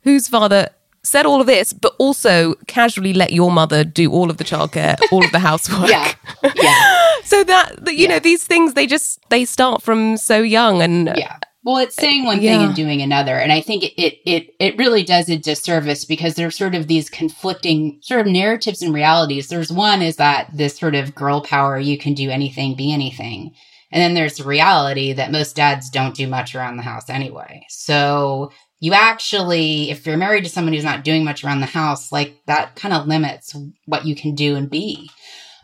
whose 0.04 0.28
father 0.28 0.70
said 1.04 1.26
all 1.26 1.40
of 1.40 1.48
this, 1.48 1.74
but 1.74 1.96
also 1.98 2.56
casually 2.68 3.14
let 3.14 3.32
your 3.32 3.52
mother 3.52 3.84
do 3.84 4.12
all 4.12 4.30
of 4.30 4.38
the 4.38 4.44
childcare, 4.44 4.98
all 5.12 5.24
of 5.24 5.32
the 5.32 5.40
housework. 5.50 5.90
yeah. 5.90 6.14
Yeah. 6.56 7.08
so 7.24 7.44
that, 7.44 7.86
that 7.86 7.96
you 7.96 8.04
yeah. 8.04 8.10
know, 8.10 8.20
these 8.20 8.44
things, 8.44 8.74
they 8.74 8.88
just, 8.88 9.20
they 9.30 9.46
start 9.46 9.82
from 9.82 10.18
so 10.18 10.42
young 10.42 10.82
and. 10.82 11.14
Yeah. 11.16 11.38
Well, 11.64 11.78
it's 11.78 11.96
saying 11.98 12.24
one 12.24 12.40
thing 12.40 12.62
and 12.62 12.74
doing 12.74 13.02
another. 13.02 13.38
And 13.38 13.52
I 13.52 13.60
think 13.60 13.84
it, 13.84 14.02
it, 14.02 14.22
it, 14.26 14.56
it 14.58 14.78
really 14.78 15.04
does 15.04 15.28
a 15.28 15.38
disservice 15.38 16.06
because 16.06 16.36
there's 16.36 16.58
sort 16.58 16.76
of 16.76 16.88
these 16.88 17.10
conflicting 17.10 18.00
sort 18.02 18.22
of 18.22 18.28
narratives 18.28 18.82
and 18.82 18.94
realities. 18.94 19.50
There's 19.50 19.70
one 19.70 20.02
is 20.02 20.16
that 20.16 20.50
this 20.54 20.78
sort 20.78 20.96
of 20.96 21.14
girl 21.14 21.42
power, 21.42 21.78
you 21.78 21.98
can 21.98 22.14
do 22.14 22.30
anything, 22.30 22.76
be 22.78 22.94
anything. 22.94 23.54
And 23.92 24.02
then 24.02 24.14
there's 24.14 24.38
the 24.38 24.44
reality 24.44 25.14
that 25.14 25.32
most 25.32 25.56
dads 25.56 25.90
don't 25.90 26.16
do 26.16 26.28
much 26.28 26.56
around 26.56 26.78
the 26.78 26.84
house 26.84 27.10
anyway. 27.10 27.66
So 27.70 28.52
you 28.80 28.94
actually, 28.94 29.90
if 29.90 30.06
you're 30.06 30.18
married 30.18 30.44
to 30.44 30.50
someone 30.50 30.74
who's 30.74 30.84
not 30.84 31.04
doing 31.04 31.24
much 31.24 31.44
around 31.44 31.62
the 31.62 31.68
house, 31.68 32.12
like 32.12 32.42
that 32.46 32.76
kind 32.76 32.94
of 32.94 33.08
limits 33.08 33.56
what 33.86 34.06
you 34.06 34.16
can 34.16 34.36
do 34.36 34.56
and 34.56 34.70
be. 34.70 35.10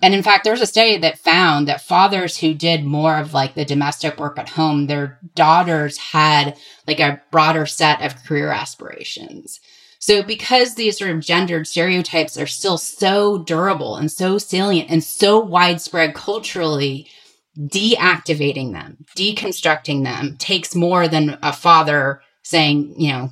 And 0.02 0.14
in 0.14 0.24
fact, 0.24 0.44
there's 0.44 0.62
a 0.62 0.68
study 0.68 0.98
that 0.98 1.20
found 1.20 1.68
that 1.68 1.82
fathers 1.82 2.38
who 2.38 2.54
did 2.54 2.84
more 2.84 3.18
of 3.18 3.34
like 3.34 3.56
the 3.56 3.64
domestic 3.64 4.20
work 4.20 4.38
at 4.38 4.50
home, 4.50 4.88
their 4.88 5.20
daughters 5.36 5.98
had 5.98 6.58
like 6.88 7.00
a 7.00 7.22
broader 7.32 7.66
set 7.66 8.02
of 8.02 8.22
career 8.26 8.50
aspirations. 8.50 9.62
So 10.00 10.22
because 10.22 10.76
these 10.76 10.98
sort 10.98 11.12
of 11.12 11.22
gendered 11.22 11.68
stereotypes 11.68 12.38
are 12.38 12.48
still 12.48 12.78
so 12.78 13.38
durable 13.38 13.96
and 13.96 14.12
so 14.12 14.38
salient 14.38 14.90
and 14.90 15.02
so 15.02 15.40
widespread 15.40 16.14
culturally, 16.14 17.08
deactivating 17.58 18.74
them, 18.74 19.06
deconstructing 19.16 20.04
them 20.04 20.38
takes 20.38 20.76
more 20.76 21.08
than 21.08 21.38
a 21.42 21.54
father 21.54 22.22
saying, 22.44 22.94
you 22.98 23.12
know, 23.12 23.32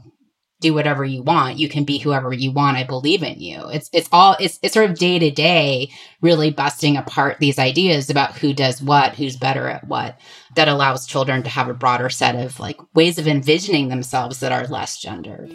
do 0.61 0.73
whatever 0.75 1.03
you 1.03 1.23
want. 1.23 1.57
You 1.57 1.67
can 1.67 1.83
be 1.83 1.97
whoever 1.97 2.31
you 2.31 2.51
want. 2.51 2.77
I 2.77 2.83
believe 2.83 3.23
in 3.23 3.39
you. 3.41 3.67
It's 3.69 3.89
it's 3.91 4.07
all 4.11 4.37
it's 4.39 4.59
it's 4.61 4.75
sort 4.75 4.89
of 4.89 4.97
day 4.97 5.19
to 5.19 5.31
day 5.31 5.91
really 6.21 6.51
busting 6.51 6.95
apart 6.95 7.37
these 7.39 7.57
ideas 7.57 8.09
about 8.09 8.37
who 8.37 8.53
does 8.53 8.81
what, 8.81 9.15
who's 9.15 9.35
better 9.35 9.67
at 9.67 9.87
what. 9.87 10.19
That 10.55 10.67
allows 10.67 11.07
children 11.07 11.43
to 11.43 11.49
have 11.49 11.67
a 11.67 11.73
broader 11.73 12.09
set 12.09 12.35
of 12.35 12.59
like 12.59 12.79
ways 12.93 13.17
of 13.17 13.27
envisioning 13.27 13.89
themselves 13.89 14.39
that 14.39 14.51
are 14.51 14.67
less 14.67 14.99
gendered. 14.99 15.49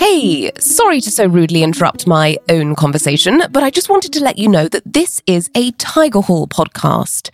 Hey, 0.00 0.50
sorry 0.58 1.02
to 1.02 1.10
so 1.10 1.26
rudely 1.26 1.62
interrupt 1.62 2.06
my 2.06 2.38
own 2.48 2.74
conversation, 2.74 3.42
but 3.50 3.62
I 3.62 3.68
just 3.68 3.90
wanted 3.90 4.14
to 4.14 4.24
let 4.24 4.38
you 4.38 4.48
know 4.48 4.66
that 4.66 4.90
this 4.90 5.20
is 5.26 5.50
a 5.54 5.72
Tigerhall 5.72 6.48
podcast. 6.48 7.28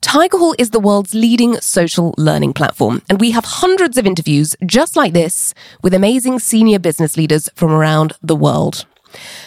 Tigerhall 0.00 0.54
is 0.58 0.70
the 0.70 0.80
world's 0.80 1.12
leading 1.12 1.60
social 1.60 2.14
learning 2.16 2.54
platform, 2.54 3.02
and 3.10 3.20
we 3.20 3.32
have 3.32 3.44
hundreds 3.44 3.98
of 3.98 4.06
interviews 4.06 4.56
just 4.64 4.96
like 4.96 5.12
this 5.12 5.52
with 5.82 5.92
amazing 5.92 6.38
senior 6.38 6.78
business 6.78 7.18
leaders 7.18 7.50
from 7.54 7.72
around 7.72 8.14
the 8.22 8.34
world. 8.34 8.86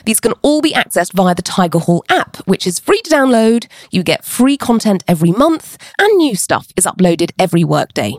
These 0.05 0.19
can 0.19 0.33
all 0.43 0.61
be 0.61 0.73
accessed 0.73 1.13
via 1.13 1.33
the 1.33 1.41
Tigerhall 1.41 2.03
app, 2.09 2.37
which 2.47 2.67
is 2.67 2.79
free 2.79 3.01
to 3.01 3.09
download. 3.09 3.65
You 3.89 4.03
get 4.03 4.23
free 4.23 4.55
content 4.55 5.03
every 5.07 5.31
month, 5.31 5.79
and 5.97 6.15
new 6.15 6.35
stuff 6.35 6.67
is 6.77 6.85
uploaded 6.85 7.31
every 7.39 7.63
workday. 7.63 8.13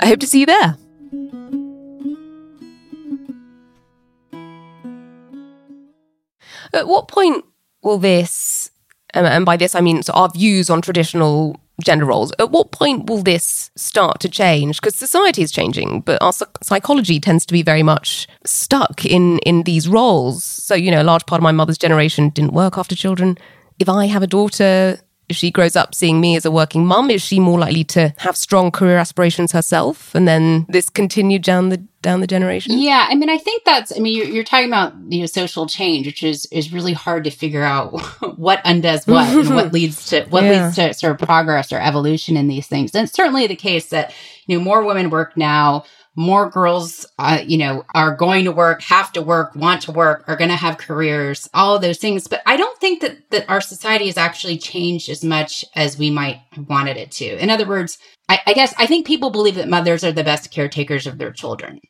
I 0.00 0.08
hope 0.08 0.20
to 0.20 0.26
see 0.26 0.40
you 0.40 0.46
there. 0.46 0.76
At 6.74 6.88
what 6.88 7.08
point 7.08 7.44
will 7.82 7.98
this 7.98 8.70
and 9.14 9.46
by 9.46 9.56
this 9.56 9.74
I 9.74 9.80
mean 9.80 10.02
so 10.02 10.12
our 10.12 10.28
views 10.28 10.68
on 10.70 10.82
traditional 10.82 11.60
gender 11.82 12.04
roles. 12.04 12.32
At 12.38 12.50
what 12.50 12.70
point 12.70 13.08
will 13.08 13.22
this 13.22 13.70
start 13.76 14.20
to 14.20 14.28
change? 14.28 14.80
Because 14.80 14.94
society 14.94 15.42
is 15.42 15.50
changing, 15.50 16.02
but 16.02 16.22
our 16.22 16.32
psychology 16.62 17.18
tends 17.18 17.44
to 17.46 17.52
be 17.52 17.62
very 17.62 17.82
much 17.82 18.28
stuck 18.44 19.04
in 19.04 19.38
in 19.40 19.64
these 19.64 19.88
roles. 19.88 20.44
So 20.44 20.74
you 20.74 20.90
know, 20.90 21.02
a 21.02 21.04
large 21.04 21.26
part 21.26 21.40
of 21.40 21.42
my 21.42 21.52
mother's 21.52 21.78
generation 21.78 22.30
didn't 22.30 22.52
work 22.52 22.78
after 22.78 22.94
children. 22.94 23.38
If 23.78 23.88
I 23.88 24.06
have 24.06 24.22
a 24.22 24.28
daughter, 24.28 25.00
if 25.28 25.36
she 25.36 25.50
grows 25.50 25.76
up 25.76 25.94
seeing 25.94 26.20
me 26.20 26.36
as 26.36 26.44
a 26.44 26.50
working 26.50 26.86
mum, 26.86 27.10
is 27.10 27.22
she 27.22 27.40
more 27.40 27.58
likely 27.58 27.84
to 27.84 28.14
have 28.18 28.36
strong 28.36 28.70
career 28.70 28.98
aspirations 28.98 29.52
herself? 29.52 30.14
And 30.14 30.28
then 30.28 30.66
this 30.68 30.90
continued 30.90 31.42
down 31.42 31.70
the 31.70 31.82
down 32.04 32.20
the 32.20 32.26
generation? 32.28 32.78
Yeah, 32.78 33.06
I 33.08 33.16
mean, 33.16 33.30
I 33.30 33.38
think 33.38 33.64
that's. 33.64 33.96
I 33.96 33.98
mean, 33.98 34.16
you're, 34.16 34.26
you're 34.26 34.44
talking 34.44 34.68
about 34.68 34.92
you 35.08 35.20
know 35.20 35.26
social 35.26 35.66
change, 35.66 36.06
which 36.06 36.22
is 36.22 36.46
is 36.52 36.72
really 36.72 36.92
hard 36.92 37.24
to 37.24 37.30
figure 37.30 37.64
out 37.64 37.98
what 38.36 38.60
undoes 38.64 39.06
what 39.06 39.28
and 39.28 39.54
what 39.56 39.72
leads 39.72 40.06
to 40.10 40.24
what 40.26 40.44
yeah. 40.44 40.66
leads 40.66 40.76
to 40.76 40.94
sort 40.94 41.20
of 41.20 41.26
progress 41.26 41.72
or 41.72 41.80
evolution 41.80 42.36
in 42.36 42.46
these 42.46 42.68
things. 42.68 42.94
And 42.94 43.04
it's 43.04 43.14
certainly 43.14 43.48
the 43.48 43.56
case 43.56 43.88
that 43.88 44.14
you 44.46 44.56
know 44.56 44.62
more 44.62 44.84
women 44.84 45.10
work 45.10 45.36
now 45.36 45.84
more 46.16 46.48
girls, 46.48 47.06
uh, 47.18 47.40
you 47.44 47.58
know, 47.58 47.84
are 47.94 48.14
going 48.14 48.44
to 48.44 48.52
work, 48.52 48.82
have 48.82 49.12
to 49.12 49.22
work, 49.22 49.54
want 49.54 49.82
to 49.82 49.92
work, 49.92 50.24
are 50.28 50.36
going 50.36 50.50
to 50.50 50.56
have 50.56 50.78
careers, 50.78 51.48
all 51.52 51.74
of 51.74 51.82
those 51.82 51.98
things. 51.98 52.28
But 52.28 52.42
I 52.46 52.56
don't 52.56 52.78
think 52.78 53.00
that, 53.00 53.30
that 53.30 53.48
our 53.48 53.60
society 53.60 54.06
has 54.06 54.16
actually 54.16 54.58
changed 54.58 55.08
as 55.08 55.24
much 55.24 55.64
as 55.74 55.98
we 55.98 56.10
might 56.10 56.40
have 56.52 56.68
wanted 56.68 56.96
it 56.96 57.10
to. 57.12 57.42
In 57.42 57.50
other 57.50 57.66
words, 57.66 57.98
I, 58.28 58.40
I 58.46 58.52
guess 58.52 58.74
I 58.78 58.86
think 58.86 59.06
people 59.06 59.30
believe 59.30 59.56
that 59.56 59.68
mothers 59.68 60.04
are 60.04 60.12
the 60.12 60.24
best 60.24 60.50
caretakers 60.50 61.06
of 61.06 61.18
their 61.18 61.32
children. 61.32 61.80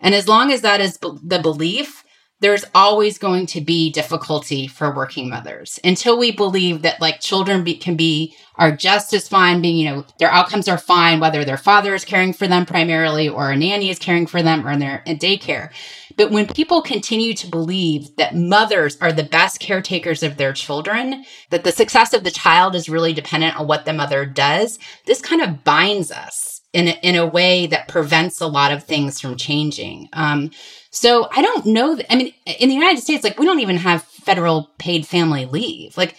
And 0.00 0.14
as 0.14 0.28
long 0.28 0.50
as 0.52 0.62
that 0.62 0.80
is 0.80 0.98
the 0.98 1.40
belief, 1.42 2.04
there's 2.40 2.64
always 2.74 3.18
going 3.18 3.46
to 3.46 3.60
be 3.60 3.90
difficulty 3.90 4.66
for 4.66 4.94
working 4.94 5.28
mothers 5.28 5.80
until 5.82 6.18
we 6.18 6.30
believe 6.30 6.82
that 6.82 7.00
like 7.00 7.20
children 7.20 7.64
be, 7.64 7.74
can 7.74 7.96
be 7.96 8.34
are 8.56 8.72
just 8.72 9.12
as 9.12 9.28
fine 9.28 9.60
being 9.60 9.76
you 9.76 9.88
know 9.88 10.04
their 10.18 10.30
outcomes 10.30 10.68
are 10.68 10.78
fine 10.78 11.20
whether 11.20 11.44
their 11.44 11.56
father 11.56 11.94
is 11.94 12.04
caring 12.04 12.32
for 12.32 12.46
them 12.46 12.64
primarily 12.64 13.28
or 13.28 13.50
a 13.50 13.56
nanny 13.56 13.90
is 13.90 13.98
caring 13.98 14.26
for 14.26 14.42
them 14.42 14.66
or 14.66 14.70
in 14.70 14.78
their 14.78 15.02
in 15.06 15.18
daycare 15.18 15.70
but 16.18 16.30
when 16.30 16.46
people 16.46 16.82
continue 16.82 17.32
to 17.32 17.46
believe 17.46 18.14
that 18.16 18.36
mothers 18.36 18.98
are 19.00 19.12
the 19.12 19.22
best 19.22 19.60
caretakers 19.60 20.22
of 20.22 20.36
their 20.36 20.52
children 20.52 21.24
that 21.48 21.64
the 21.64 21.72
success 21.72 22.12
of 22.12 22.24
the 22.24 22.30
child 22.30 22.74
is 22.74 22.90
really 22.90 23.14
dependent 23.14 23.58
on 23.58 23.66
what 23.66 23.86
the 23.86 23.92
mother 23.94 24.26
does 24.26 24.78
this 25.06 25.22
kind 25.22 25.40
of 25.40 25.64
binds 25.64 26.12
us 26.12 26.60
in 26.74 26.88
a, 26.88 26.98
in 27.02 27.16
a 27.16 27.26
way 27.26 27.66
that 27.66 27.88
prevents 27.88 28.42
a 28.42 28.46
lot 28.46 28.72
of 28.72 28.84
things 28.84 29.18
from 29.18 29.36
changing 29.36 30.10
um, 30.12 30.50
so 30.90 31.28
I 31.30 31.42
don't 31.42 31.66
know. 31.66 31.98
I 32.08 32.16
mean, 32.16 32.34
in 32.46 32.68
the 32.68 32.74
United 32.74 33.02
States, 33.02 33.22
like 33.22 33.38
we 33.38 33.46
don't 33.46 33.60
even 33.60 33.76
have 33.76 34.02
federal 34.02 34.70
paid 34.78 35.06
family 35.06 35.44
leave. 35.44 35.96
Like 35.96 36.16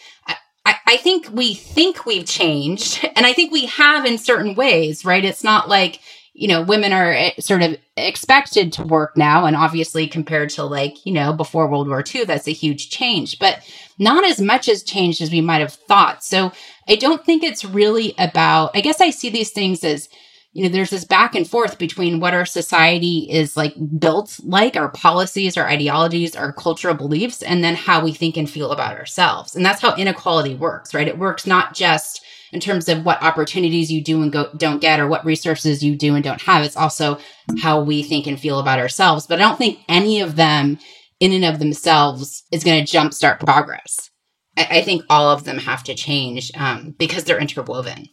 I, 0.65 0.75
I 0.85 0.97
think 0.97 1.29
we 1.31 1.53
think 1.53 2.05
we've 2.05 2.25
changed, 2.25 3.07
and 3.15 3.25
I 3.25 3.33
think 3.33 3.51
we 3.51 3.65
have 3.65 4.05
in 4.05 4.17
certain 4.17 4.55
ways, 4.55 5.03
right? 5.03 5.25
It's 5.25 5.43
not 5.43 5.69
like 5.69 5.99
you 6.39 6.47
know, 6.47 6.61
women 6.61 6.93
are 6.93 7.11
eh, 7.11 7.33
sort 7.39 7.61
of 7.61 7.77
expected 7.97 8.71
to 8.71 8.83
work 8.83 9.17
now. 9.17 9.45
And 9.45 9.57
obviously, 9.57 10.07
compared 10.07 10.49
to 10.51 10.63
like, 10.63 11.05
you 11.05 11.11
know, 11.11 11.33
before 11.33 11.67
World 11.67 11.89
War 11.89 12.01
II, 12.01 12.23
that's 12.23 12.47
a 12.47 12.53
huge 12.53 12.89
change, 12.89 13.37
but 13.39 13.59
not 13.99 14.23
as 14.23 14.39
much 14.39 14.67
has 14.67 14.81
changed 14.81 15.21
as 15.21 15.31
we 15.31 15.41
might 15.41 15.59
have 15.59 15.73
thought. 15.73 16.23
So 16.23 16.53
I 16.87 16.95
don't 16.95 17.25
think 17.25 17.43
it's 17.43 17.65
really 17.65 18.13
about, 18.17 18.71
I 18.73 18.79
guess 18.79 19.01
I 19.01 19.09
see 19.09 19.29
these 19.29 19.51
things 19.51 19.83
as, 19.83 20.07
you 20.53 20.63
know, 20.63 20.69
there's 20.69 20.91
this 20.91 21.03
back 21.03 21.35
and 21.35 21.45
forth 21.45 21.77
between 21.77 22.21
what 22.21 22.33
our 22.33 22.45
society 22.45 23.27
is 23.29 23.57
like 23.57 23.75
built 23.99 24.39
like, 24.41 24.77
our 24.77 24.89
policies, 24.89 25.57
our 25.57 25.67
ideologies, 25.67 26.37
our 26.37 26.53
cultural 26.53 26.95
beliefs, 26.95 27.43
and 27.43 27.65
then 27.65 27.75
how 27.75 28.01
we 28.01 28.13
think 28.13 28.37
and 28.37 28.49
feel 28.49 28.71
about 28.71 28.95
ourselves. 28.95 29.57
And 29.57 29.65
that's 29.65 29.81
how 29.81 29.93
inequality 29.97 30.55
works, 30.55 30.93
right? 30.93 31.07
It 31.07 31.19
works 31.19 31.45
not 31.45 31.73
just 31.73 32.23
in 32.51 32.59
terms 32.59 32.89
of 32.89 33.05
what 33.05 33.21
opportunities 33.21 33.91
you 33.91 34.03
do 34.03 34.21
and 34.21 34.31
go, 34.31 34.49
don't 34.57 34.81
get 34.81 34.99
or 34.99 35.07
what 35.07 35.25
resources 35.25 35.83
you 35.83 35.95
do 35.95 36.15
and 36.15 36.23
don't 36.23 36.41
have. 36.41 36.63
It's 36.63 36.77
also 36.77 37.19
how 37.61 37.81
we 37.81 38.03
think 38.03 38.27
and 38.27 38.39
feel 38.39 38.59
about 38.59 38.79
ourselves. 38.79 39.27
But 39.27 39.39
I 39.39 39.43
don't 39.43 39.57
think 39.57 39.79
any 39.87 40.21
of 40.21 40.35
them 40.35 40.79
in 41.19 41.33
and 41.33 41.45
of 41.45 41.59
themselves 41.59 42.43
is 42.51 42.63
going 42.63 42.85
to 42.85 42.97
jumpstart 42.97 43.39
progress. 43.39 44.09
I, 44.57 44.67
I, 44.71 44.81
think 44.81 45.03
all 45.09 45.29
of 45.29 45.43
them 45.43 45.57
have 45.57 45.83
to 45.83 45.95
change 45.95 46.51
um, 46.55 46.95
because 46.97 47.23
they're 47.23 47.39
interwoven. 47.39 48.07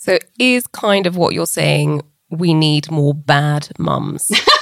So, 0.00 0.18
is 0.38 0.66
kind 0.66 1.06
of 1.06 1.16
what 1.16 1.34
you're 1.34 1.46
saying 1.46 2.02
we 2.30 2.54
need 2.54 2.90
more 2.90 3.14
bad 3.14 3.68
mums? 3.78 4.30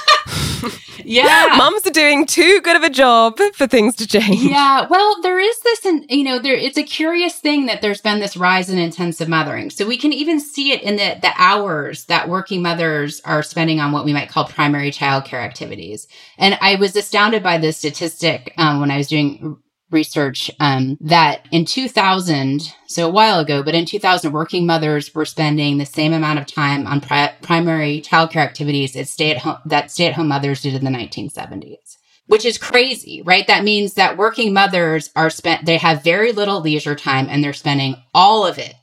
yeah. 1.03 1.53
Mums 1.57 1.85
are 1.85 1.91
doing 1.91 2.25
too 2.25 2.61
good 2.61 2.75
of 2.75 2.83
a 2.83 2.89
job 2.89 3.39
for 3.53 3.67
things 3.67 3.95
to 3.97 4.07
change. 4.07 4.43
Yeah. 4.43 4.87
Well, 4.89 5.21
there 5.21 5.39
is 5.39 5.59
this, 5.59 5.85
and 5.85 6.05
you 6.09 6.23
know, 6.23 6.39
there 6.39 6.55
it's 6.55 6.77
a 6.77 6.83
curious 6.83 7.39
thing 7.39 7.65
that 7.65 7.81
there's 7.81 8.01
been 8.01 8.19
this 8.19 8.37
rise 8.37 8.69
in 8.69 8.77
intensive 8.77 9.27
mothering. 9.27 9.69
So 9.69 9.85
we 9.85 9.97
can 9.97 10.13
even 10.13 10.39
see 10.39 10.71
it 10.71 10.81
in 10.81 10.95
the 10.95 11.17
the 11.21 11.31
hours 11.37 12.05
that 12.05 12.29
working 12.29 12.61
mothers 12.61 13.21
are 13.25 13.43
spending 13.43 13.79
on 13.79 13.91
what 13.91 14.05
we 14.05 14.13
might 14.13 14.29
call 14.29 14.45
primary 14.45 14.91
childcare 14.91 15.43
activities. 15.43 16.07
And 16.37 16.57
I 16.61 16.75
was 16.75 16.95
astounded 16.95 17.43
by 17.43 17.57
this 17.57 17.77
statistic 17.77 18.53
um, 18.57 18.79
when 18.79 18.91
I 18.91 18.97
was 18.97 19.07
doing 19.07 19.57
research 19.91 20.49
um, 20.59 20.97
that 21.01 21.47
in 21.51 21.65
2000, 21.65 22.73
so 22.87 23.07
a 23.07 23.11
while 23.11 23.39
ago, 23.39 23.63
but 23.63 23.75
in 23.75 23.85
2000, 23.85 24.31
working 24.31 24.65
mothers 24.65 25.13
were 25.13 25.25
spending 25.25 25.77
the 25.77 25.85
same 25.85 26.13
amount 26.13 26.39
of 26.39 26.45
time 26.45 26.87
on 26.87 27.01
pri- 27.01 27.33
primary 27.41 28.01
childcare 28.01 28.37
activities 28.37 28.95
as 28.95 29.09
stay 29.09 29.31
at 29.31 29.37
home 29.39 29.57
that 29.65 29.91
stay 29.91 30.07
at 30.07 30.13
home 30.13 30.27
mothers 30.27 30.61
did 30.61 30.73
in 30.73 30.83
the 30.85 30.91
1970s. 30.91 31.97
Which 32.27 32.45
is 32.45 32.57
crazy, 32.57 33.21
right? 33.23 33.45
That 33.47 33.63
means 33.63 33.95
that 33.95 34.17
working 34.17 34.53
mothers 34.53 35.09
are 35.15 35.29
spent, 35.29 35.65
they 35.65 35.77
have 35.77 36.03
very 36.03 36.31
little 36.31 36.61
leisure 36.61 36.95
time 36.95 37.27
and 37.29 37.43
they're 37.43 37.51
spending 37.51 37.97
all 38.13 38.45
of 38.45 38.57
it 38.57 38.75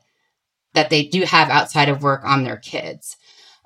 that 0.75 0.91
they 0.91 1.05
do 1.05 1.23
have 1.23 1.49
outside 1.49 1.89
of 1.89 2.03
work 2.03 2.23
on 2.25 2.45
their 2.45 2.57
kids. 2.57 3.17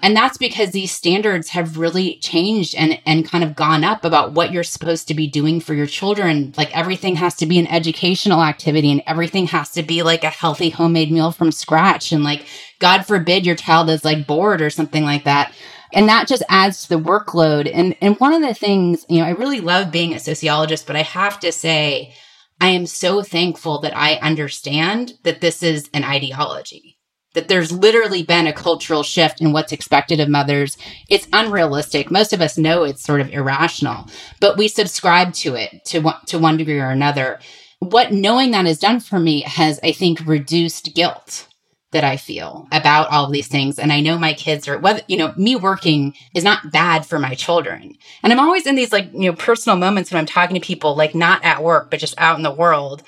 And 0.03 0.17
that's 0.17 0.37
because 0.37 0.73
these 0.73 0.91
standards 0.91 1.51
have 1.51 1.79
really 1.79 2.17
changed 2.17 2.75
and, 2.75 3.01
and 3.07 3.29
kind 3.29 3.45
of 3.45 3.55
gone 3.55 3.85
up 3.85 4.05
about 4.05 4.33
what 4.33 4.51
you're 4.51 4.65
supposed 4.65 5.07
to 5.09 5.15
be 5.15 5.29
doing 5.29 5.61
for 5.61 5.75
your 5.75 5.87
children. 5.87 6.53
Like 6.57 6.77
everything 6.77 7.15
has 7.17 7.37
to 7.37 7.47
be 7.47 7.61
an 7.61 7.69
educational 7.69 8.43
activity 8.43 8.91
and 8.91 9.05
everything 9.07 9.47
has 9.47 9.71
to 9.73 9.83
be 9.85 10.03
like 10.03 10.25
a 10.25 10.31
healthy 10.31 10.71
homemade 10.71 11.12
meal 11.12 11.31
from 11.31 11.53
scratch. 11.53 12.11
And 12.11 12.25
like, 12.25 12.47
God 12.81 13.07
forbid 13.07 13.47
your 13.47 13.55
child 13.55 13.88
is 13.91 14.05
like 14.05 14.27
bored 14.27 14.61
or 14.61 14.71
something 14.71 15.05
like 15.05 15.23
that. 15.23 15.55
And 15.93 16.09
that 16.09 16.27
just 16.27 16.43
adds 16.49 16.83
to 16.83 16.88
the 16.88 17.01
workload. 17.01 17.71
And, 17.73 17.95
and 18.01 18.19
one 18.19 18.33
of 18.33 18.43
the 18.43 18.55
things, 18.55 19.07
you 19.09 19.21
know, 19.21 19.27
I 19.27 19.31
really 19.31 19.61
love 19.61 19.93
being 19.93 20.15
a 20.15 20.19
sociologist, 20.19 20.85
but 20.85 20.97
I 20.97 21.03
have 21.03 21.38
to 21.41 21.53
say, 21.53 22.12
I 22.61 22.69
am 22.69 22.87
so 22.87 23.23
thankful 23.23 23.81
that 23.83 23.97
I 23.97 24.15
understand 24.15 25.12
that 25.23 25.41
this 25.41 25.62
is 25.62 25.88
an 25.95 26.03
ideology 26.03 26.99
that 27.35 27.49
there's 27.49 27.73
literally 27.73 28.23
been 28.23 28.47
a 28.47 28.53
cultural 28.53 29.03
shift 29.03 29.40
in 29.40 29.53
what's 29.53 29.73
expected 29.73 30.21
of 30.21 30.29
mothers. 30.29 30.77
It's 31.09 31.29
unrealistic. 31.33 32.11
Most 32.11 32.33
of 32.33 32.40
us 32.40 32.59
know 32.59 32.85
it's 32.85 33.03
sort 33.03 33.21
of 33.21 33.31
irrational, 33.31 34.07
but 34.40 34.57
we 34.57 34.68
subscribe 34.68 35.33
to 35.35 35.55
it 35.55 35.85
to 35.87 36.01
one, 36.01 36.16
to 36.27 36.38
one 36.38 36.57
degree 36.57 36.81
or 36.81 36.90
another. 36.90 37.38
What 37.79 38.12
knowing 38.12 38.53
that 38.53 38.66
has 38.66 38.79
done 38.79 39.01
for 39.01 39.18
me 39.18 39.42
has, 39.42 39.81
I 39.83 39.92
think, 39.92 40.21
reduced 40.27 40.95
guilt 40.95 41.49
that 41.92 42.05
I 42.05 42.16
feel 42.16 42.66
about 42.73 43.11
all 43.11 43.27
of 43.27 43.33
these 43.33 43.49
things. 43.49 43.79
And 43.79 43.92
I 43.92 44.01
know 44.01 44.18
my 44.18 44.33
kids 44.33 44.66
are 44.66 44.79
whether, 44.79 45.03
you 45.09 45.18
know, 45.18 45.35
me 45.37 45.57
working 45.57 46.14
is 46.35 46.42
not 46.42 46.73
bad 46.73 47.05
for 47.05 47.18
my 47.18 47.35
children. 47.35 47.95
And 48.23 48.33
I'm 48.33 48.40
always 48.40 48.66
in 48.66 48.77
these 48.77 48.92
like, 48.92 49.12
you 49.12 49.31
know, 49.31 49.35
personal 49.35 49.77
moments 49.77 50.11
when 50.11 50.18
I'm 50.18 50.27
talking 50.27 50.55
to 50.55 50.66
people, 50.66 50.97
like 50.97 51.14
not 51.14 51.45
at 51.45 51.62
work, 51.62 51.90
but 51.90 52.01
just 52.01 52.14
out 52.16 52.37
in 52.37 52.42
the 52.42 52.51
world. 52.51 53.03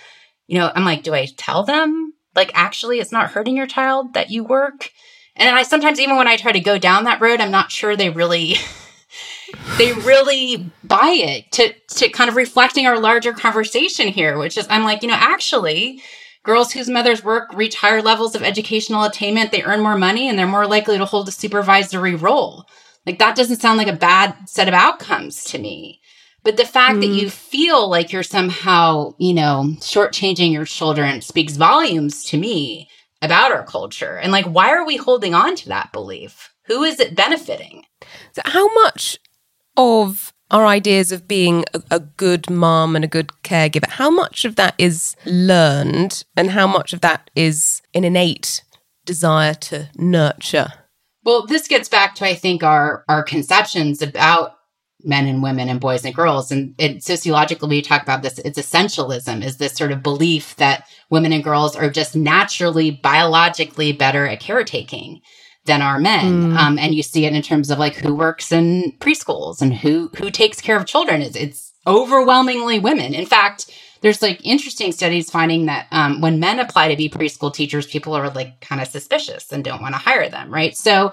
You 0.46 0.58
know, 0.58 0.70
I'm 0.74 0.84
like, 0.84 1.02
do 1.02 1.14
I 1.14 1.26
tell 1.36 1.64
them 1.64 2.12
like 2.34 2.50
actually 2.54 3.00
it's 3.00 3.12
not 3.12 3.30
hurting 3.30 3.56
your 3.56 3.66
child 3.66 4.14
that 4.14 4.30
you 4.30 4.44
work. 4.44 4.90
And 5.36 5.48
i 5.48 5.62
sometimes 5.64 5.98
even 5.98 6.16
when 6.16 6.28
i 6.28 6.36
try 6.36 6.52
to 6.52 6.60
go 6.60 6.78
down 6.78 7.04
that 7.04 7.20
road 7.20 7.40
i'm 7.40 7.50
not 7.50 7.72
sure 7.72 7.96
they 7.96 8.10
really 8.10 8.54
they 9.78 9.92
really 9.92 10.70
buy 10.84 11.16
it 11.18 11.50
to 11.52 11.72
to 11.96 12.08
kind 12.08 12.30
of 12.30 12.36
reflecting 12.36 12.86
our 12.86 13.00
larger 13.00 13.32
conversation 13.32 14.08
here 14.08 14.38
which 14.38 14.56
is 14.56 14.66
i'm 14.70 14.84
like 14.84 15.02
you 15.02 15.08
know 15.08 15.16
actually 15.18 16.00
girls 16.44 16.72
whose 16.72 16.88
mothers 16.88 17.24
work 17.24 17.52
reach 17.54 17.74
higher 17.74 18.00
levels 18.00 18.34
of 18.34 18.42
educational 18.42 19.02
attainment 19.02 19.50
they 19.50 19.62
earn 19.64 19.80
more 19.80 19.98
money 19.98 20.28
and 20.28 20.38
they're 20.38 20.46
more 20.46 20.66
likely 20.66 20.96
to 20.98 21.04
hold 21.04 21.26
a 21.26 21.32
supervisory 21.32 22.14
role. 22.14 22.66
Like 23.06 23.18
that 23.18 23.36
doesn't 23.36 23.60
sound 23.60 23.78
like 23.78 23.88
a 23.88 23.94
bad 23.94 24.48
set 24.48 24.68
of 24.68 24.74
outcomes 24.74 25.44
to 25.44 25.58
me 25.58 26.00
but 26.44 26.56
the 26.58 26.66
fact 26.66 26.98
mm. 26.98 27.00
that 27.00 27.08
you 27.08 27.30
feel 27.30 27.88
like 27.88 28.12
you're 28.12 28.22
somehow, 28.22 29.14
you 29.18 29.34
know, 29.34 29.64
shortchanging 29.78 30.52
your 30.52 30.66
children 30.66 31.22
speaks 31.22 31.56
volumes 31.56 32.24
to 32.26 32.36
me 32.36 32.88
about 33.22 33.50
our 33.50 33.64
culture. 33.64 34.18
And 34.18 34.30
like, 34.30 34.44
why 34.44 34.70
are 34.70 34.86
we 34.86 34.96
holding 34.96 35.34
on 35.34 35.56
to 35.56 35.68
that 35.70 35.92
belief? 35.92 36.54
Who 36.66 36.82
is 36.82 37.00
it 37.00 37.16
benefiting? 37.16 37.84
So, 38.32 38.42
how 38.44 38.72
much 38.74 39.18
of 39.76 40.32
our 40.50 40.66
ideas 40.66 41.10
of 41.10 41.26
being 41.26 41.64
a, 41.74 41.82
a 41.90 42.00
good 42.00 42.50
mom 42.50 42.94
and 42.94 43.04
a 43.04 43.08
good 43.08 43.32
caregiver, 43.42 43.88
how 43.88 44.10
much 44.10 44.44
of 44.44 44.56
that 44.56 44.74
is 44.78 45.16
learned 45.24 46.24
and 46.36 46.50
how 46.50 46.66
much 46.66 46.92
of 46.92 47.00
that 47.00 47.30
is 47.34 47.82
an 47.94 48.04
innate 48.04 48.62
desire 49.04 49.54
to 49.54 49.88
nurture? 49.96 50.72
Well, 51.24 51.46
this 51.46 51.66
gets 51.66 51.88
back 51.88 52.14
to 52.16 52.26
I 52.26 52.34
think 52.34 52.62
our 52.62 53.04
our 53.08 53.22
conceptions 53.22 54.02
about 54.02 54.53
men 55.04 55.26
and 55.26 55.42
women 55.42 55.68
and 55.68 55.80
boys 55.80 56.04
and 56.04 56.14
girls. 56.14 56.50
And 56.50 56.74
it, 56.78 57.02
sociologically, 57.02 57.68
we 57.68 57.82
talk 57.82 58.02
about 58.02 58.22
this, 58.22 58.38
it's 58.38 58.58
essentialism, 58.58 59.44
is 59.44 59.56
this 59.56 59.74
sort 59.74 59.92
of 59.92 60.02
belief 60.02 60.56
that 60.56 60.88
women 61.10 61.32
and 61.32 61.44
girls 61.44 61.76
are 61.76 61.90
just 61.90 62.16
naturally, 62.16 62.90
biologically 62.90 63.92
better 63.92 64.26
at 64.26 64.40
caretaking 64.40 65.20
than 65.64 65.82
are 65.82 65.98
men. 65.98 66.52
Mm. 66.52 66.56
Um, 66.56 66.78
and 66.78 66.94
you 66.94 67.02
see 67.02 67.26
it 67.26 67.34
in 67.34 67.42
terms 67.42 67.70
of 67.70 67.78
like 67.78 67.94
who 67.94 68.14
works 68.14 68.52
in 68.52 68.92
preschools 68.98 69.62
and 69.62 69.72
who 69.72 70.10
who 70.16 70.30
takes 70.30 70.60
care 70.60 70.76
of 70.76 70.86
children. 70.86 71.22
It's, 71.22 71.36
it's 71.36 71.72
overwhelmingly 71.86 72.78
women. 72.78 73.14
In 73.14 73.26
fact, 73.26 73.70
there's 74.00 74.20
like 74.20 74.44
interesting 74.44 74.92
studies 74.92 75.30
finding 75.30 75.66
that 75.66 75.86
um, 75.90 76.20
when 76.20 76.38
men 76.38 76.60
apply 76.60 76.88
to 76.88 76.96
be 76.96 77.08
preschool 77.08 77.52
teachers, 77.52 77.86
people 77.86 78.12
are 78.12 78.28
like 78.30 78.60
kind 78.60 78.82
of 78.82 78.88
suspicious 78.88 79.50
and 79.50 79.64
don't 79.64 79.80
want 79.80 79.94
to 79.94 80.00
hire 80.00 80.28
them, 80.28 80.52
right? 80.52 80.76
So 80.76 81.12